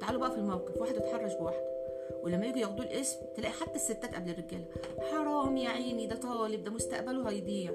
تعالوا 0.00 0.20
بقى 0.20 0.30
في 0.30 0.38
الموقف. 0.38 0.76
واحد 0.80 0.94
اتحرش 0.96 1.32
بواحدة. 1.34 1.73
ولما 2.22 2.46
يجوا 2.46 2.58
ياخدوه 2.60 2.86
الاسم 2.86 3.16
تلاقي 3.36 3.52
حتى 3.52 3.74
الستات 3.74 4.14
قبل 4.14 4.30
الرجالة 4.30 4.66
حرام 5.10 5.56
يا 5.56 5.68
عيني 5.68 6.06
ده 6.06 6.16
طالب 6.16 6.64
ده 6.64 6.70
مستقبله 6.70 7.30
هيضيع. 7.30 7.72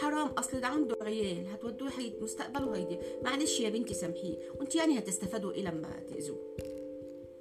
حرام 0.00 0.28
أصل 0.28 0.60
ده 0.60 0.66
عنده 0.66 0.96
عيال 1.02 1.46
هتودوه 1.48 1.90
مستقبله 2.20 2.76
هيضيع. 2.76 2.98
معلش 3.22 3.60
يا 3.60 3.70
بنتي 3.70 3.94
سامحيه 3.94 4.36
وانت 4.60 4.74
يعني 4.74 4.98
هتستفادوا 4.98 5.52
إيه 5.52 5.62
لما 5.62 6.00
تأذوه؟ 6.08 6.56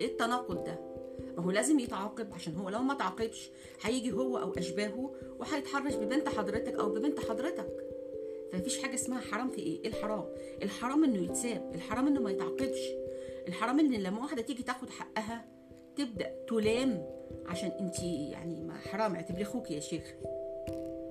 إيه 0.01 0.07
التناقض 0.07 0.63
ده؟ 0.63 0.79
ما 1.37 1.43
هو 1.43 1.51
لازم 1.51 1.79
يتعاقب 1.79 2.33
عشان 2.33 2.55
هو 2.55 2.69
لو 2.69 2.79
ما 2.81 2.93
تعاقبش 2.93 3.49
هيجي 3.81 4.11
هو 4.11 4.37
أو 4.37 4.53
أشباهه 4.53 5.13
وهيتحرش 5.39 5.93
ببنت 5.93 6.29
حضرتك 6.29 6.73
أو 6.79 6.89
ببنت 6.89 7.19
حضرتك. 7.19 7.85
فمفيش 8.51 8.77
حاجة 8.81 8.93
اسمها 8.95 9.21
حرام 9.21 9.49
في 9.49 9.61
إيه؟ 9.61 9.87
الحرام. 9.87 10.25
الحرام 10.63 11.03
إنه 11.03 11.23
يتساب 11.23 11.71
الحرام 11.75 12.07
إنه 12.07 12.21
ما 12.21 12.31
يتعاقبش. 12.31 12.79
الحرام 13.47 13.79
إن 13.79 13.93
لما 13.93 14.21
واحدة 14.21 14.41
تيجي 14.41 14.63
تاخد 14.63 14.89
حقها 14.89 15.54
تبدأ 15.97 16.31
تلام 16.47 17.05
عشان 17.45 17.69
انت 17.69 18.03
يعني 18.03 18.61
ما 18.61 18.73
حرام 18.73 19.15
اعتبري 19.15 19.43
أخوك 19.43 19.71
يا 19.71 19.79
شيخ. 19.79 20.15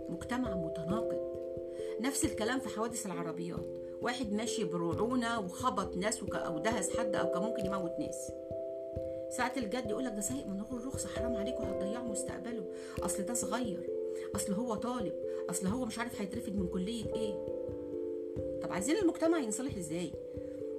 مجتمع 0.09 0.55
متناقض. 0.55 1.35
نفس 2.01 2.25
الكلام 2.25 2.61
في 2.61 2.69
حوادث 2.69 3.07
العربيات. 3.07 3.67
واحد 4.03 4.33
ماشي 4.33 4.65
برعونة 4.65 5.41
وخبط 5.41 5.97
ناس. 5.97 6.23
أو 6.23 6.59
دهس 6.59 6.97
حد 6.97 7.15
أو 7.15 7.31
كان 7.31 7.43
ممكن 7.43 7.67
يموت 7.67 7.93
ناس. 7.99 8.33
ساعة 9.37 9.53
الجد 9.57 9.91
يقول 9.91 10.05
لك 10.05 10.13
ده 10.13 10.21
سايق 10.21 10.47
من 10.47 10.63
غير 10.63 10.87
رخصة 10.87 11.09
حرام 11.09 11.37
عليكم 11.37 11.65
هتضيعوا 11.65 12.09
مستقبله. 12.09 12.65
أصل 12.99 13.23
ده 13.23 13.35
صغير. 13.35 13.91
أصل 14.37 14.53
هو 14.53 14.75
طالب. 14.75 15.15
أصل 15.51 15.67
هو 15.67 15.85
مش 15.85 15.99
عارف 15.99 16.21
هيترفد 16.21 16.57
من 16.57 16.69
كلية 16.69 17.05
إيه. 17.15 17.35
طب 18.63 18.73
عايزين 18.73 18.97
المجتمع 18.97 19.39
ينصلح 19.39 19.77
إزاي؟ 19.77 20.13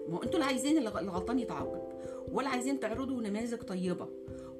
ما 0.07 0.17
هو 0.17 0.23
أنتوا 0.23 0.33
اللي 0.33 0.45
عايزين 0.45 0.77
اللي 0.77 0.89
غلطان 0.89 1.39
يتعاقب. 1.39 1.81
ولا 2.31 2.49
عايزين 2.49 2.79
تعرضوا 2.79 3.21
نماذج 3.21 3.61
طيبة. 3.61 4.07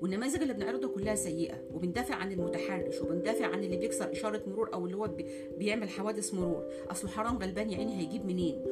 والنماذج 0.02 0.42
اللي 0.42 0.54
بنعرضها 0.54 0.90
كلها 0.90 1.16
سيئة 1.16 1.56
وبندافع 1.74 2.16
عن 2.16 2.32
المتحرش 2.32 3.02
وبندافع 3.02 3.46
عن 3.46 3.64
اللي 3.64 3.78
بيكسر 3.78 4.12
إشارة 4.12 4.42
مرور 4.48 4.74
أو 4.74 4.86
اللي 4.86 4.98
هو 4.98 5.10
بيعمل 5.58 5.90
حوادث 5.90 6.34
مرور. 6.34 6.66
اصله 6.92 7.12
حرام 7.12 7.38
غلبان 7.38 7.70
يا 7.70 7.78
عيني 7.78 7.98
هيجيب 8.00 8.26
منين؟ 8.26 8.64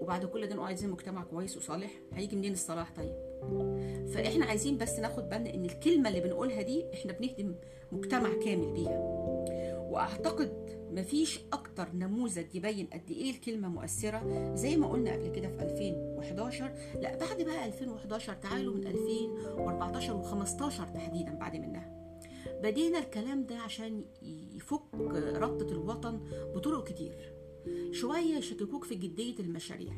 وبعد 0.00 0.24
كل 0.24 0.46
ده 0.46 0.54
نقول 0.54 0.66
عايزين 0.66 0.90
مجتمع 0.90 1.24
كويس 1.24 1.56
وصالح 1.56 1.90
هيجي 2.12 2.36
منين 2.36 2.52
الصلاح 2.52 2.92
طيب؟ 2.96 3.12
فإحنا 4.14 4.44
عايزين 4.46 4.78
بس 4.78 4.98
ناخد 4.98 5.28
بالنا 5.28 5.54
إن 5.54 5.64
الكلمة 5.64 6.08
اللي 6.08 6.20
بنقولها 6.20 6.62
دي 6.62 6.84
إحنا 6.94 7.12
بنهدم 7.12 7.54
مجتمع 7.92 8.30
كامل 8.44 8.72
بيها. 8.72 9.19
وأعتقد 9.90 10.70
مفيش 10.92 11.40
أكتر 11.52 11.88
نموذج 11.94 12.54
يبين 12.54 12.86
قد 12.86 13.10
إيه 13.10 13.30
الكلمة 13.30 13.68
مؤثرة. 13.68 14.54
زي 14.54 14.76
ما 14.76 14.88
قلنا 14.88 15.12
قبل 15.12 15.28
كده 15.28 15.48
في 15.48 15.62
2011 15.62 16.72
لا 17.00 17.16
بعد 17.18 17.42
بقى 17.42 17.66
2011 17.66 18.34
تعالوا 18.34 18.74
من 18.74 18.86
2014 18.86 20.22
و15 20.22 20.94
تحديدا 20.94 21.34
بعد 21.34 21.56
منها. 21.56 21.96
بدينا 22.62 22.98
الكلام 22.98 23.46
ده 23.46 23.56
عشان 23.58 24.04
يفك 24.54 24.94
ربطة 25.34 25.72
الوطن 25.72 26.20
بطرق 26.54 26.88
كتير. 26.88 27.32
شوية 27.92 28.36
يشككوك 28.36 28.84
في 28.84 28.94
جدية 28.94 29.38
المشاريع. 29.40 29.92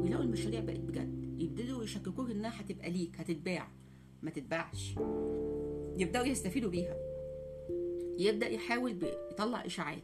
ويلاقوا 0.00 0.24
المشاريع 0.24 0.60
بقت 0.60 0.80
بجد 0.80 1.34
يبتدوا 1.38 1.84
يشككوك 1.84 2.30
إنها 2.30 2.60
هتبقى 2.60 2.90
ليك 2.90 3.20
هتتباع. 3.20 3.68
ما 4.22 4.30
تتباعش. 4.30 4.94
يبدأوا 5.98 6.26
يستفيدوا 6.26 6.70
بيها. 6.70 6.96
يبدأ 8.18 8.48
يحاول 8.48 8.98
يطلع 9.30 9.66
إشاعات. 9.66 10.02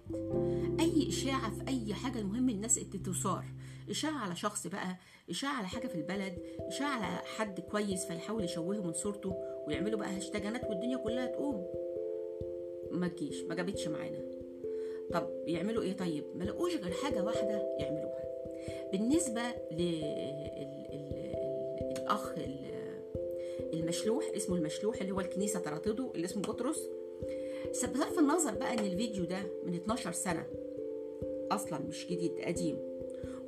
أي 0.80 1.08
إشاعة 1.08 1.50
في 1.54 1.68
أي 1.68 1.94
حاجة 1.94 2.18
المهم 2.18 2.48
الناس 2.48 2.74
تثار. 3.04 3.44
إشاعة 3.90 4.18
على 4.18 4.36
شخص 4.36 4.66
بقى 4.66 4.96
إشاعة 5.30 5.52
على 5.58 5.66
حاجة 5.66 5.86
في 5.86 5.94
البلد 5.94 6.38
إشاعة 6.60 6.96
على 7.04 7.16
حد 7.16 7.60
كويس 7.60 8.04
فيحاول 8.06 8.44
يشوهه 8.44 8.82
من 8.82 8.92
صورته 8.92 9.36
ويعملوا 9.66 9.98
بقى 9.98 10.16
هاشتاجات 10.16 10.64
والدنيا 10.64 10.96
كلها 10.96 11.26
تقوم. 11.26 11.66
ما 12.90 13.08
تجيش 13.08 13.42
ما 13.42 13.54
جابتش 13.54 13.88
معانا. 13.88 14.18
طب 15.12 15.30
يعملوا 15.46 15.82
إيه 15.82 15.92
طيب؟ 15.96 16.24
ما 16.34 16.44
لقوش 16.44 16.76
غير 16.76 16.92
حاجة 16.92 17.24
واحدة 17.24 17.76
يعملوها. 17.78 18.24
بالنسبة 18.92 19.42
للاخ 21.32 22.34
المشلوح 23.74 24.24
اسمه 24.36 24.56
المشلوح 24.56 25.00
اللي 25.00 25.12
هو 25.12 25.20
الكنيسة 25.20 25.60
تراتضه 25.60 26.12
اللي 26.14 26.24
اسمه 26.24 26.42
بطرس. 26.42 26.88
بصرف 27.70 28.18
النظر 28.18 28.54
بقى 28.54 28.72
إن 28.74 28.78
الفيديو 28.78 29.24
ده 29.24 29.38
من 29.66 29.74
12 29.74 30.12
سنة. 30.12 30.46
أصلا 31.50 31.78
مش 31.78 32.06
جديد 32.06 32.32
قديم. 32.40 32.78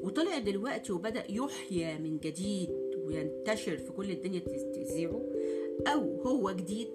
وطلع 0.00 0.38
دلوقتي 0.38 0.92
وبدأ 0.92 1.24
يحيى 1.28 1.98
من 1.98 2.18
جديد 2.18 2.70
وينتشر 2.96 3.76
في 3.76 3.92
كل 3.92 4.10
الدنيا 4.10 4.40
تذيعه 4.74 5.22
أو 5.86 6.22
هو 6.22 6.50
جديد 6.50 6.90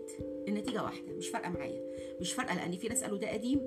النتيجة 0.48 0.84
واحدة 0.84 1.14
مش 1.14 1.30
فارقة 1.30 1.50
معايا. 1.50 1.82
مش 2.22 2.34
فارقة 2.34 2.56
لأن 2.56 2.72
في 2.72 2.88
ناس 2.88 3.04
قالوا 3.04 3.18
ده 3.18 3.30
قديم 3.32 3.60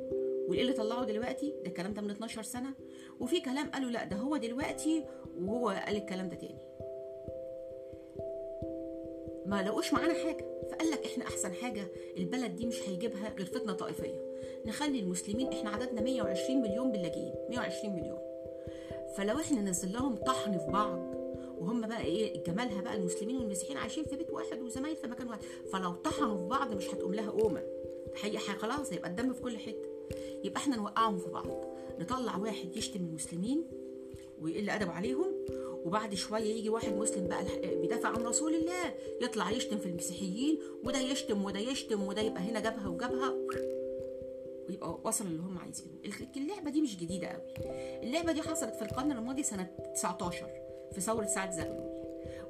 وايه 0.49 0.61
اللي 0.63 0.73
طلعه 0.73 1.05
دلوقتي 1.05 1.51
ده 1.51 1.67
الكلام 1.67 1.95
ده 1.95 2.03
من 2.03 2.11
12 2.11 2.43
سنة. 2.43 2.75
وفي 3.21 3.41
كلام 3.41 3.71
قالوا 3.71 3.91
لا 3.91 4.05
ده 4.05 4.17
هو 4.17 4.37
دلوقتي 4.37 5.05
وهو 5.39 5.69
قال 5.69 5.97
الكلام 5.97 6.29
ده 6.29 6.37
تاني. 6.37 6.59
ما 9.55 9.63
لقوش 9.63 9.93
معانا 9.93 10.15
حاجة. 10.15 10.47
فقال 10.71 10.91
لك 10.91 11.07
إحنا 11.07 11.25
أحسن 11.25 11.53
حاجة 11.53 11.89
البلد 12.17 12.57
دي 12.57 12.67
مش 12.67 12.89
هيجيبها 12.89 13.35
غير 13.39 13.47
فتنة 13.47 13.73
طائفية. 13.73 14.21
نخلي 14.67 15.01
المسلمين 15.01 15.53
إحنا 15.53 15.71
عددنا 15.71 16.01
120 16.01 16.63
مليون 16.63 16.93
باللاجئين. 16.93 17.35
120 17.51 17.95
مليون. 17.97 18.19
فلو 19.17 19.39
إحنا 19.39 19.61
نزل 19.61 19.93
لهم 19.93 20.17
طحن 20.17 20.59
في 20.59 20.67
بعض 20.67 21.15
وهم 21.59 21.81
بقى 21.87 22.01
إيه 22.05 22.45
جمالها 22.45 22.81
بقى 22.81 22.95
المسلمين 22.95 23.37
والمسيحيين 23.37 23.79
عايشين 23.79 24.05
في 24.05 24.17
بيت 24.17 24.31
واحد 24.31 24.63
وزمايل 24.63 24.97
في 24.97 25.07
مكان 25.07 25.29
واحد. 25.29 25.43
فلو 25.73 25.93
طحنوا 25.93 26.37
في 26.37 26.45
بعض 26.45 26.75
مش 26.75 26.95
هتقوم 26.95 27.15
لها 27.15 27.31
قومة. 27.31 27.63
حقيقة 28.15 28.39
خلاص 28.39 28.93
هيبقى 28.93 29.11
الدم 29.11 29.33
في 29.33 29.43
كل 29.43 29.59
حتة. 29.59 29.89
يبقى 30.45 30.61
إحنا 30.61 30.77
نوقعهم 30.77 31.19
في 31.19 31.29
بعض. 31.31 31.47
نطلع 31.99 32.37
واحد 32.37 32.77
يشتم 32.77 33.01
المسلمين 33.01 33.65
ويقل 34.41 34.71
ادبه 34.71 34.93
عليهم 34.93 35.35
وبعد 35.85 36.15
شوية 36.15 36.55
يجي 36.55 36.69
واحد 36.69 36.97
مسلم 36.97 37.29
بقى 37.29 37.45
بيدافع 37.81 38.09
عن 38.09 38.23
رسول 38.23 38.55
الله 38.55 38.95
يطلع 39.21 39.51
يشتم 39.51 39.79
في 39.79 39.87
المسيحيين 39.87 40.59
وده 40.85 40.99
يشتم 40.99 41.45
وده 41.45 41.61
يشتم 41.61 42.03
وده 42.07 42.23
يبقى 42.23 42.43
هنا 42.43 42.61
جابها 42.61 42.89
وجابها. 42.89 43.35
ويبقى 44.69 44.99
وصل 45.05 45.25
اللي 45.27 45.43
هم 45.43 45.59
عايزينه. 45.59 45.91
اللعبة 46.37 46.71
دي 46.71 46.81
مش 46.83 46.97
جديدة 46.97 47.27
قوي. 47.29 47.43
اللعبة 48.03 48.33
دي 48.33 48.43
حصلت 48.43 48.75
في 48.75 48.83
القرن 48.83 49.13
الماضي 49.13 49.43
سنة 49.43 49.65
19 49.95 50.47
في 50.93 51.01
ثورة 51.01 51.27
سعد 51.27 51.51
زغلول. 51.53 51.95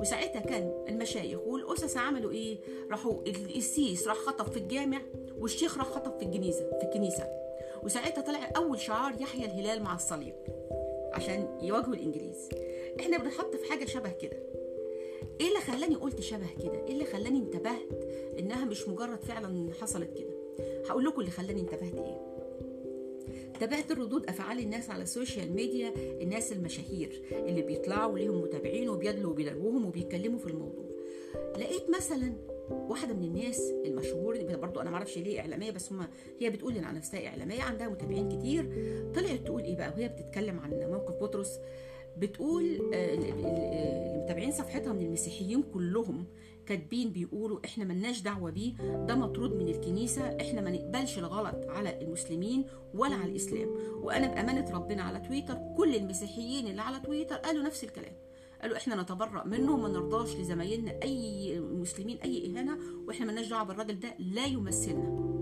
وساعتها 0.00 0.40
كان 0.40 0.84
المشايخ 0.88 1.40
والأسس 1.46 1.96
عملوا 1.96 2.30
إيه؟ 2.30 2.58
راحوا 2.90 3.22
القسيس 3.26 4.08
راح 4.08 4.16
خطب 4.16 4.50
في 4.52 4.56
الجامع 4.56 5.00
والشيخ 5.38 5.78
راح 5.78 5.86
خطب 5.86 6.18
في 6.18 6.24
الكنيسه 6.24 6.70
في 6.80 6.86
الكنيسة. 6.86 7.28
وساعتها 7.82 8.22
طلع 8.22 8.50
أول 8.56 8.80
شعار 8.80 9.14
يحيى 9.20 9.44
الهلال 9.44 9.82
مع 9.82 9.94
الصليب 9.94 10.34
عشان 11.12 11.58
يواجهوا 11.62 11.94
الإنجليز. 11.94 12.48
إحنا 13.00 13.18
بنحط 13.18 13.56
في 13.56 13.70
حاجة 13.70 13.84
شبه 13.84 14.10
كده. 14.10 14.36
إيه 15.40 15.48
اللي 15.48 15.60
خلاني 15.60 15.94
قلت 15.94 16.20
شبه 16.20 16.46
كده؟ 16.62 16.84
إيه 16.86 16.92
اللي 16.92 17.04
خلاني 17.04 17.38
انتبهت 17.38 18.04
انها 18.38 18.64
مش 18.64 18.88
مجرد 18.88 19.22
فعلا 19.24 19.72
حصلت 19.80 20.10
كده؟ 20.18 20.34
هقول 20.88 21.04
لكم 21.04 21.20
اللي 21.20 21.30
خلاني 21.30 21.60
انتبهت 21.60 21.94
إيه. 21.94 22.20
تابعت 23.60 23.92
ردود 23.92 24.26
أفعال 24.26 24.58
الناس 24.58 24.90
على 24.90 25.02
السوشيال 25.02 25.52
ميديا 25.52 25.92
الناس 25.96 26.52
المشاهير 26.52 27.22
اللي 27.32 27.62
بيطلعوا 27.62 28.18
ليهم 28.18 28.40
متابعين 28.42 28.88
وبيدلوا 28.88 29.30
وبيدلوهم 29.30 29.84
وبيتكلموا 29.86 30.38
في 30.38 30.46
الموضوع. 30.46 30.84
لقيت 31.58 31.90
مثلا 31.96 32.32
واحدة 32.70 33.14
من 33.14 33.24
الناس 33.24 33.70
المشهور 33.84 34.38
برضو 34.56 34.80
أنا 34.80 34.90
معرفش 34.90 35.18
ليه 35.18 35.40
إعلامية 35.40 35.70
بس 35.70 35.92
هم 35.92 36.06
هي 36.40 36.50
بتقول 36.50 36.76
إن 36.76 36.84
على 36.84 36.96
نفسها 36.96 37.26
إعلامية 37.26 37.62
عندها 37.62 37.88
متابعين 37.88 38.28
كتير. 38.38 38.64
طلعت 39.14 39.40
تقول 39.44 39.62
إيه 39.62 39.76
بقى؟ 39.76 39.88
وهي 39.96 40.08
بتتكلم 40.08 40.58
عن 40.60 40.70
موقف 40.90 41.22
بطرس. 41.22 41.58
بتقول 42.18 42.64
المتابعين 42.94 44.52
صفحتها 44.52 44.92
من 44.92 45.02
المسيحيين 45.06 45.62
كلهم 45.62 46.26
كاتبين 46.66 47.10
بيقولوا 47.12 47.58
إحنا 47.64 47.84
ملناش 47.84 48.20
دعوة 48.22 48.50
بيه 48.50 48.74
ده 49.06 49.14
مطرود 49.14 49.52
من 49.54 49.68
الكنيسة 49.68 50.22
إحنا 50.22 50.60
ما 50.60 50.70
نقبلش 50.70 51.18
الغلط 51.18 51.68
على 51.68 52.02
المسلمين 52.02 52.64
ولا 52.94 53.14
على 53.14 53.30
الإسلام. 53.30 53.68
وأنا 54.02 54.26
بأمانة 54.26 54.70
ربنا 54.74 55.02
على 55.02 55.20
تويتر 55.20 55.58
كل 55.76 55.94
المسيحيين 55.94 56.66
اللي 56.66 56.82
على 56.82 57.00
تويتر 57.00 57.36
قالوا 57.36 57.62
نفس 57.62 57.84
الكلام. 57.84 58.12
قالوا 58.62 58.76
إحنا 58.76 59.02
نتبرأ 59.02 59.44
منه 59.44 59.74
وما 59.74 59.88
نرضاش 59.88 60.36
لزمايلنا 60.36 61.02
أي 61.02 61.60
مسلمين 61.60 62.16
أي 62.18 62.46
إهانة 62.56 62.78
وإحنا 63.06 63.26
ملناش 63.26 63.48
دعوة 63.48 63.64
بالراجل 63.64 64.00
ده 64.00 64.14
لا 64.18 64.46
يمثلنا. 64.46 65.34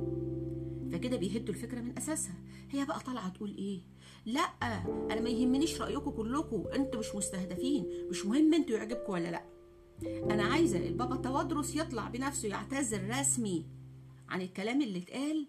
فكده 0.92 1.16
بيهدوا 1.16 1.54
الفكرة 1.54 1.80
من 1.80 1.96
أساسها. 1.98 2.34
هي 2.70 2.84
بقى 2.84 3.00
طالعة 3.00 3.28
تقول 3.28 3.54
إيه؟ 3.58 3.80
لا 4.26 4.40
أنا 5.10 5.20
ما 5.20 5.30
يهمنيش 5.30 5.80
رايكم 5.82 6.10
كلكم 6.10 6.64
أنتوا 6.74 7.00
مش 7.00 7.14
مستهدفين 7.14 8.06
مش 8.10 8.26
مهم 8.26 8.54
أنتوا 8.54 8.76
يعجبكم 8.76 9.12
ولا 9.12 9.28
لا. 9.28 9.42
أنا 10.30 10.42
عايزة 10.42 10.78
البابا 10.78 11.16
توادرس 11.16 11.76
يطلع 11.76 12.08
بنفسه 12.08 12.48
يعتذر 12.48 13.20
رسمي 13.20 13.66
عن 14.28 14.42
الكلام 14.42 14.82
اللي 14.82 14.98
اتقال 14.98 15.46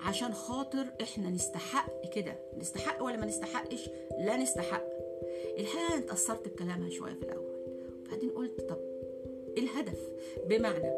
عشان 0.00 0.34
خاطر 0.34 0.92
إحنا 1.02 1.30
نستحق 1.30 2.08
كده. 2.14 2.38
نستحق 2.58 3.02
ولا 3.02 3.16
ما 3.16 3.26
نستحقش؟ 3.26 3.90
لا 4.18 4.36
نستحق. 4.36 4.84
الحقيقة 5.58 5.94
أنا 5.94 6.04
اتأثرت 6.04 6.48
بكلامها 6.48 6.90
شوية 6.90 7.14
في 7.14 7.22
الأول. 7.22 7.54
وبعدين 8.06 8.30
قلت 8.30 8.60
طب 8.60 8.78
إيه 9.56 9.62
الهدف؟ 9.64 9.98
بمعنى 10.46 10.92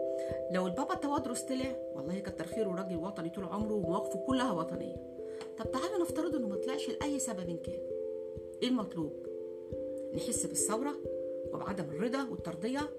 لو 0.52 0.66
البابا 0.66 0.94
توادرس 0.94 1.42
طلع 1.42 1.76
والله 1.94 2.18
كتر 2.18 2.46
خيره 2.46 2.74
راجل 2.74 2.96
وطني 2.96 3.30
طول 3.30 3.44
عمره 3.44 3.74
ومواقفه 3.74 4.24
كلها 4.26 4.52
وطنية. 4.52 5.19
طب 5.60 5.70
تعالوا 5.70 5.98
نفترض 5.98 6.34
إنه 6.34 6.48
ما 6.48 6.56
طلعش 6.56 6.88
لأي 6.88 7.18
سبب 7.18 7.58
كان. 7.64 7.80
إيه 8.62 8.68
المطلوب؟ 8.68 9.26
نحس 10.14 10.46
بالثورة 10.46 10.94
وبعدم 11.52 11.84
الرضا 11.84 12.28
والترضية. 12.30 12.90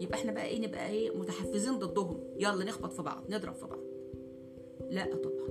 يبقى 0.00 0.18
إحنا 0.18 0.32
بقى 0.32 0.46
إيه 0.46 0.60
نبقى 0.60 0.90
إيه 0.90 1.10
متحفزين 1.16 1.78
ضدهم. 1.78 2.24
يلا 2.36 2.64
نخبط 2.64 2.92
في 2.92 3.02
بعض 3.02 3.24
نضرب 3.30 3.54
في 3.54 3.66
بعض. 3.66 3.80
لا 4.90 5.04
طبعا. 5.04 5.48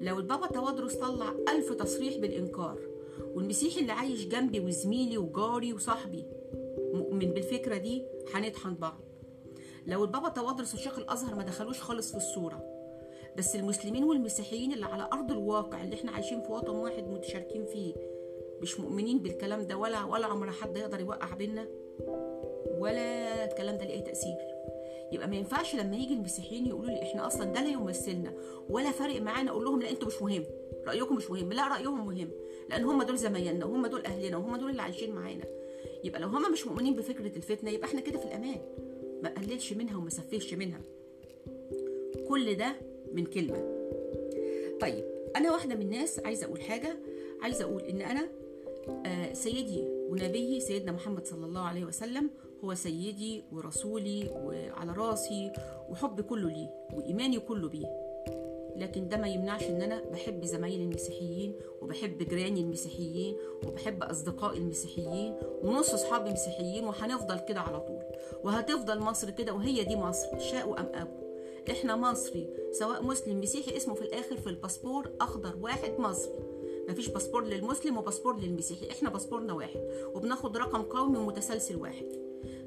لو 0.00 0.18
البابا 0.18 0.46
توادرس 0.46 0.94
طلع 0.94 1.34
ألف 1.48 1.72
تصريح 1.72 2.16
بالإنكار 2.16 2.78
والمسيحي 3.34 3.80
اللي 3.80 3.92
عايش 3.92 4.26
جنبي 4.26 4.60
وزميلي 4.60 5.18
وجاري 5.18 5.72
وصاحبي 5.72 6.24
مؤمن 6.94 7.30
بالفكرة 7.30 7.76
دي 7.76 8.04
هنطحن 8.34 8.74
بعض. 8.74 9.00
لو 9.86 10.04
البابا 10.04 10.28
توادرس 10.28 10.74
وشيخ 10.74 10.98
الأزهر 10.98 11.34
ما 11.34 11.42
دخلوش 11.42 11.80
خالص 11.82 12.10
في 12.10 12.16
الصورة 12.16 12.75
بس 13.38 13.56
المسلمين 13.56 14.04
والمسيحيين 14.04 14.72
اللي 14.72 14.86
على 14.86 15.08
أرض 15.12 15.30
الواقع 15.32 15.82
اللي 15.84 15.94
إحنا 15.96 16.12
عايشين 16.12 16.40
في 16.42 16.52
وطن 16.52 16.76
واحد 16.76 17.08
متشاركين 17.08 17.64
فيه 17.64 17.94
مش 18.62 18.80
مؤمنين 18.80 19.18
بالكلام 19.18 19.66
ده 19.66 19.76
ولا 19.76 20.04
ولا 20.04 20.26
عمر 20.26 20.50
حد 20.50 20.76
يقدر 20.76 21.00
يوقع 21.00 21.34
بينا 21.34 21.66
ولا 22.78 23.44
الكلام 23.44 23.78
ده 23.78 23.84
ليه 23.84 24.00
تأثير. 24.04 24.36
يبقى 25.12 25.28
ما 25.28 25.36
ينفعش 25.36 25.74
لما 25.74 25.96
يجي 25.96 26.14
المسيحيين 26.14 26.66
يقولوا 26.66 26.90
لي 26.90 27.02
إحنا 27.02 27.26
أصلا 27.26 27.44
ده 27.44 27.60
لا 27.60 27.68
يمثلنا 27.68 28.32
ولا 28.68 28.90
فارق 28.90 29.20
معانا 29.22 29.50
أقول 29.50 29.64
لهم 29.64 29.82
لا 29.82 29.90
أنتوا 29.90 30.08
مش 30.08 30.22
مهم. 30.22 30.44
رأيكم 30.86 31.16
مش 31.16 31.30
مهم. 31.30 31.52
لا 31.52 31.68
رأيهم 31.68 32.06
مهم. 32.06 32.30
لأن 32.70 32.84
هم 32.84 33.02
دول 33.02 33.16
زمايلنا 33.18 33.64
وهم 33.64 33.86
دول 33.86 34.04
أهلنا 34.06 34.36
وهم 34.36 34.56
دول 34.56 34.70
اللي 34.70 34.82
عايشين 34.82 35.14
معانا. 35.14 35.44
يبقى 36.04 36.20
لو 36.20 36.28
هم 36.28 36.52
مش 36.52 36.66
مؤمنين 36.66 36.96
بفكرة 36.96 37.36
الفتنة 37.36 37.70
يبقى 37.70 37.88
إحنا 37.88 38.00
كده 38.00 38.18
في 38.18 38.24
الأمان. 38.24 38.60
ما 39.22 39.28
قللش 39.28 39.72
منها 39.72 39.96
وما 39.96 40.10
سفهش 40.10 40.54
منها. 40.54 40.80
كل 42.28 42.54
ده 42.54 42.76
من 43.12 43.26
كلمة. 43.26 43.76
طيب 44.80 45.04
أنا 45.36 45.52
واحدة 45.52 45.74
من 45.74 45.82
الناس 45.82 46.18
عايزة 46.18 46.46
أقول 46.46 46.60
حاجة. 46.62 46.96
عايزة 47.42 47.64
أقول 47.64 47.82
إن 47.82 48.00
أنا 48.00 48.28
آه، 49.06 49.32
سيدي 49.32 49.84
ونبيي 50.10 50.60
سيدنا 50.60 50.92
محمد 50.92 51.26
صلى 51.26 51.46
الله 51.46 51.60
عليه 51.60 51.84
وسلم 51.84 52.30
هو 52.64 52.74
سيدي 52.74 53.44
ورسولي 53.52 54.30
وعلى 54.34 54.92
راسي 54.92 55.52
وحبي 55.90 56.22
كله 56.22 56.48
ليه 56.48 56.70
وإيماني 56.94 57.38
كله 57.38 57.68
بيه. 57.68 57.86
لكن 58.76 59.08
ده 59.08 59.16
ما 59.16 59.28
يمنعش 59.28 59.62
إن 59.62 59.82
أنا 59.82 60.02
بحب 60.12 60.44
زمايلي 60.44 60.84
المسيحيين 60.84 61.54
وبحب 61.82 62.18
جيراني 62.18 62.60
المسيحيين 62.60 63.36
وبحب 63.66 64.02
أصدقائي 64.02 64.58
المسيحيين 64.58 65.34
ونص 65.62 65.90
أصحابي 65.90 66.30
مسيحيين 66.30 66.84
وهنفضل 66.84 67.38
كده 67.38 67.60
على 67.60 67.80
طول. 67.80 68.02
وهتفضل 68.44 68.98
مصر 68.98 69.30
كده 69.30 69.52
وهي 69.52 69.84
دي 69.84 69.96
مصر 69.96 70.38
شاءوا 70.38 70.80
أم 70.80 70.86
ابوا 70.94 71.25
إحنا 71.70 71.96
مصري 71.96 72.48
سواء 72.72 73.02
مسلم 73.02 73.40
مسيحي 73.40 73.76
اسمه 73.76 73.94
في 73.94 74.02
الآخر 74.02 74.36
في 74.36 74.46
الباسبور 74.46 75.10
أخضر 75.20 75.56
واحد 75.60 75.92
مصري. 75.98 76.32
مفيش 76.88 77.08
باسبور 77.08 77.44
للمسلم 77.44 77.96
وباسبور 77.98 78.40
للمسيحي 78.40 78.90
إحنا 78.90 79.10
باسبورنا 79.10 79.52
واحد 79.52 79.80
وبناخد 80.14 80.56
رقم 80.56 80.82
قومي 80.82 81.18
متسلسل 81.18 81.76
واحد. 81.76 82.06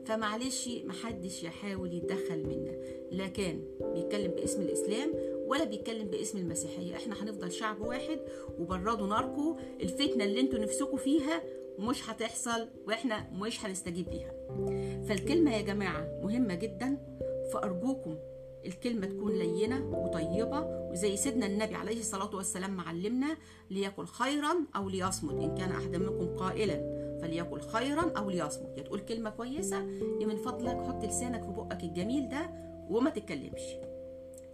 فمعلش 0.06 0.70
محدش 0.84 1.44
يحاول 1.44 1.94
يتدخل 1.94 2.44
ما 2.44 2.51
بينا 2.51 2.72
لا 3.12 3.28
كان 3.28 3.64
بيتكلم 3.94 4.32
باسم 4.32 4.62
الإسلام 4.62 5.14
ولا 5.48 5.64
بيتكلم 5.64 6.08
باسم 6.08 6.38
المسيحية. 6.38 6.96
إحنا 6.96 7.24
هنفضل 7.24 7.52
شعب 7.52 7.82
واحد 7.82 8.20
وبردوا 8.60 9.08
ناركم 9.08 9.56
الفتنة 9.82 10.24
اللي 10.24 10.40
أنتوا 10.40 10.60
نفسكم 10.60 10.98
فيها 10.98 11.44
مش 11.80 12.10
هتحصل 12.10 12.68
وإحنا 12.88 13.30
مش 13.34 13.66
هنستجيب 13.66 14.10
ليها. 14.10 14.32
فالكلمة 15.08 15.56
يا 15.58 15.62
جماعة 15.62 16.20
مهمة 16.24 16.56
جدا 16.56 16.98
فأرجوكم 17.54 18.18
الكلمة 18.66 19.08
تكون 19.08 19.32
لينة 19.32 19.86
وطيبة 19.86 20.66
وزي 20.92 21.18
سيدنا 21.18 21.46
النبي 21.46 21.76
عليه 21.76 22.00
الصلاة 22.00 22.36
والسلام 22.36 22.76
معلمنا 22.76 23.38
ليقل 23.70 24.06
خيرا 24.06 24.56
أو 24.76 24.90
ليصمت 24.90 25.34
إن 25.44 25.56
كان 25.56 25.72
أحد 25.72 25.96
منكم 25.96 26.36
قائلا 26.36 27.00
فليقل 27.22 27.62
خيرا 27.62 28.12
أو 28.18 28.30
ليصمت. 28.30 28.78
يا 28.78 28.84
تقول 28.84 29.00
كلمة 29.00 29.30
كويسة 29.30 29.78
يا 30.22 30.26
من 30.28 30.36
فضلك 30.36 30.78
حط 30.82 31.06
لسانك 31.06 31.42
في 31.44 31.52
بقك 31.52 31.84
الجميل 31.84 32.30
ده 32.30 32.50
وما 32.90 33.10
تتكلمش. 33.10 33.62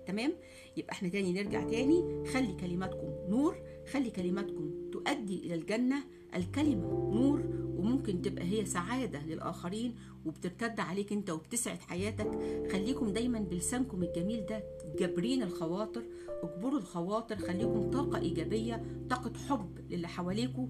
تمام؟ 0.07 0.33
يبقى 0.77 0.91
إحنا 0.91 1.09
تاني 1.09 1.33
نرجع 1.33 1.63
تاني. 1.63 2.25
خلي 2.25 2.53
كلماتكم 2.53 3.09
نور 3.29 3.55
خلي 3.91 4.09
كلماتكم 4.09 4.89
تؤدي 4.91 5.39
إلى 5.45 5.55
الجنة 5.55 6.03
الكلمة 6.35 7.11
نور 7.13 7.41
وممكن 7.77 8.21
تبقى 8.21 8.43
هي 8.45 8.65
سعادة 8.65 9.25
للآخرين 9.25 9.95
وبترتد 10.25 10.79
عليك 10.79 11.11
أنت 11.13 11.29
وبتسعد 11.29 11.79
حياتك. 11.79 12.31
خليكم 12.71 13.09
دايما 13.13 13.39
بلسانكم 13.39 14.03
الجميل 14.03 14.45
ده 14.45 14.63
جابرين 14.99 15.43
الخواطر 15.43 16.03
اجبروا 16.43 16.79
الخواطر 16.79 17.35
خليكم 17.37 17.89
طاقة 17.91 18.19
إيجابية 18.19 18.83
طاقة 19.09 19.33
حب 19.49 19.79
للي 19.89 20.07
حواليكم 20.07 20.69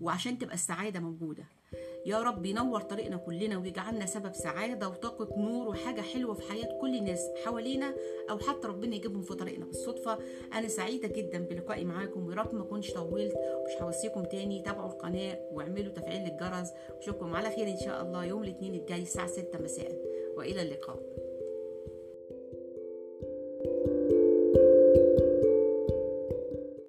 وعشان 0.00 0.38
تبقى 0.38 0.54
السعادة 0.54 1.00
موجودة. 1.00 1.44
يا 2.06 2.22
رب 2.22 2.46
ينور 2.46 2.80
طريقنا 2.80 3.16
كلنا 3.16 3.58
ويجعلنا 3.58 4.06
سبب 4.06 4.32
سعادة 4.32 4.88
وطاقة 4.88 5.28
نور 5.40 5.68
وحاجة 5.68 6.00
حلوة 6.00 6.34
في 6.34 6.42
حياة 6.42 6.78
كل 6.80 6.96
الناس 6.96 7.20
حوالينا 7.44 7.94
أو 8.30 8.38
حتى 8.38 8.68
ربنا 8.68 8.96
يجيبهم 8.96 9.22
في 9.22 9.34
طريقنا 9.34 9.64
بالصدفة. 9.64 10.18
أنا 10.54 10.68
سعيدة 10.68 11.08
جدا 11.08 11.38
بلقائي 11.38 11.84
معاكم 11.84 12.26
ويا 12.26 12.36
رب 12.36 12.54
ما 12.54 12.64
كنتش 12.64 12.92
طولت 12.92 13.34
مش 13.66 13.82
هوصيكم 13.82 14.24
تاني. 14.24 14.62
تابعوا 14.62 14.92
القناة 14.92 15.40
واعملوا 15.52 15.92
تفعيل 15.92 16.22
للجرس 16.22 16.72
واشوفكم 16.96 17.34
على 17.34 17.50
خير 17.50 17.68
إن 17.68 17.78
شاء 17.84 18.02
الله 18.02 18.24
يوم 18.24 18.42
الاثنين 18.42 18.74
الجاي 18.74 19.02
الساعة 19.02 19.26
6 19.26 19.58
مساء. 19.58 19.92
وإلى 20.36 20.62
اللقاء. 20.62 21.25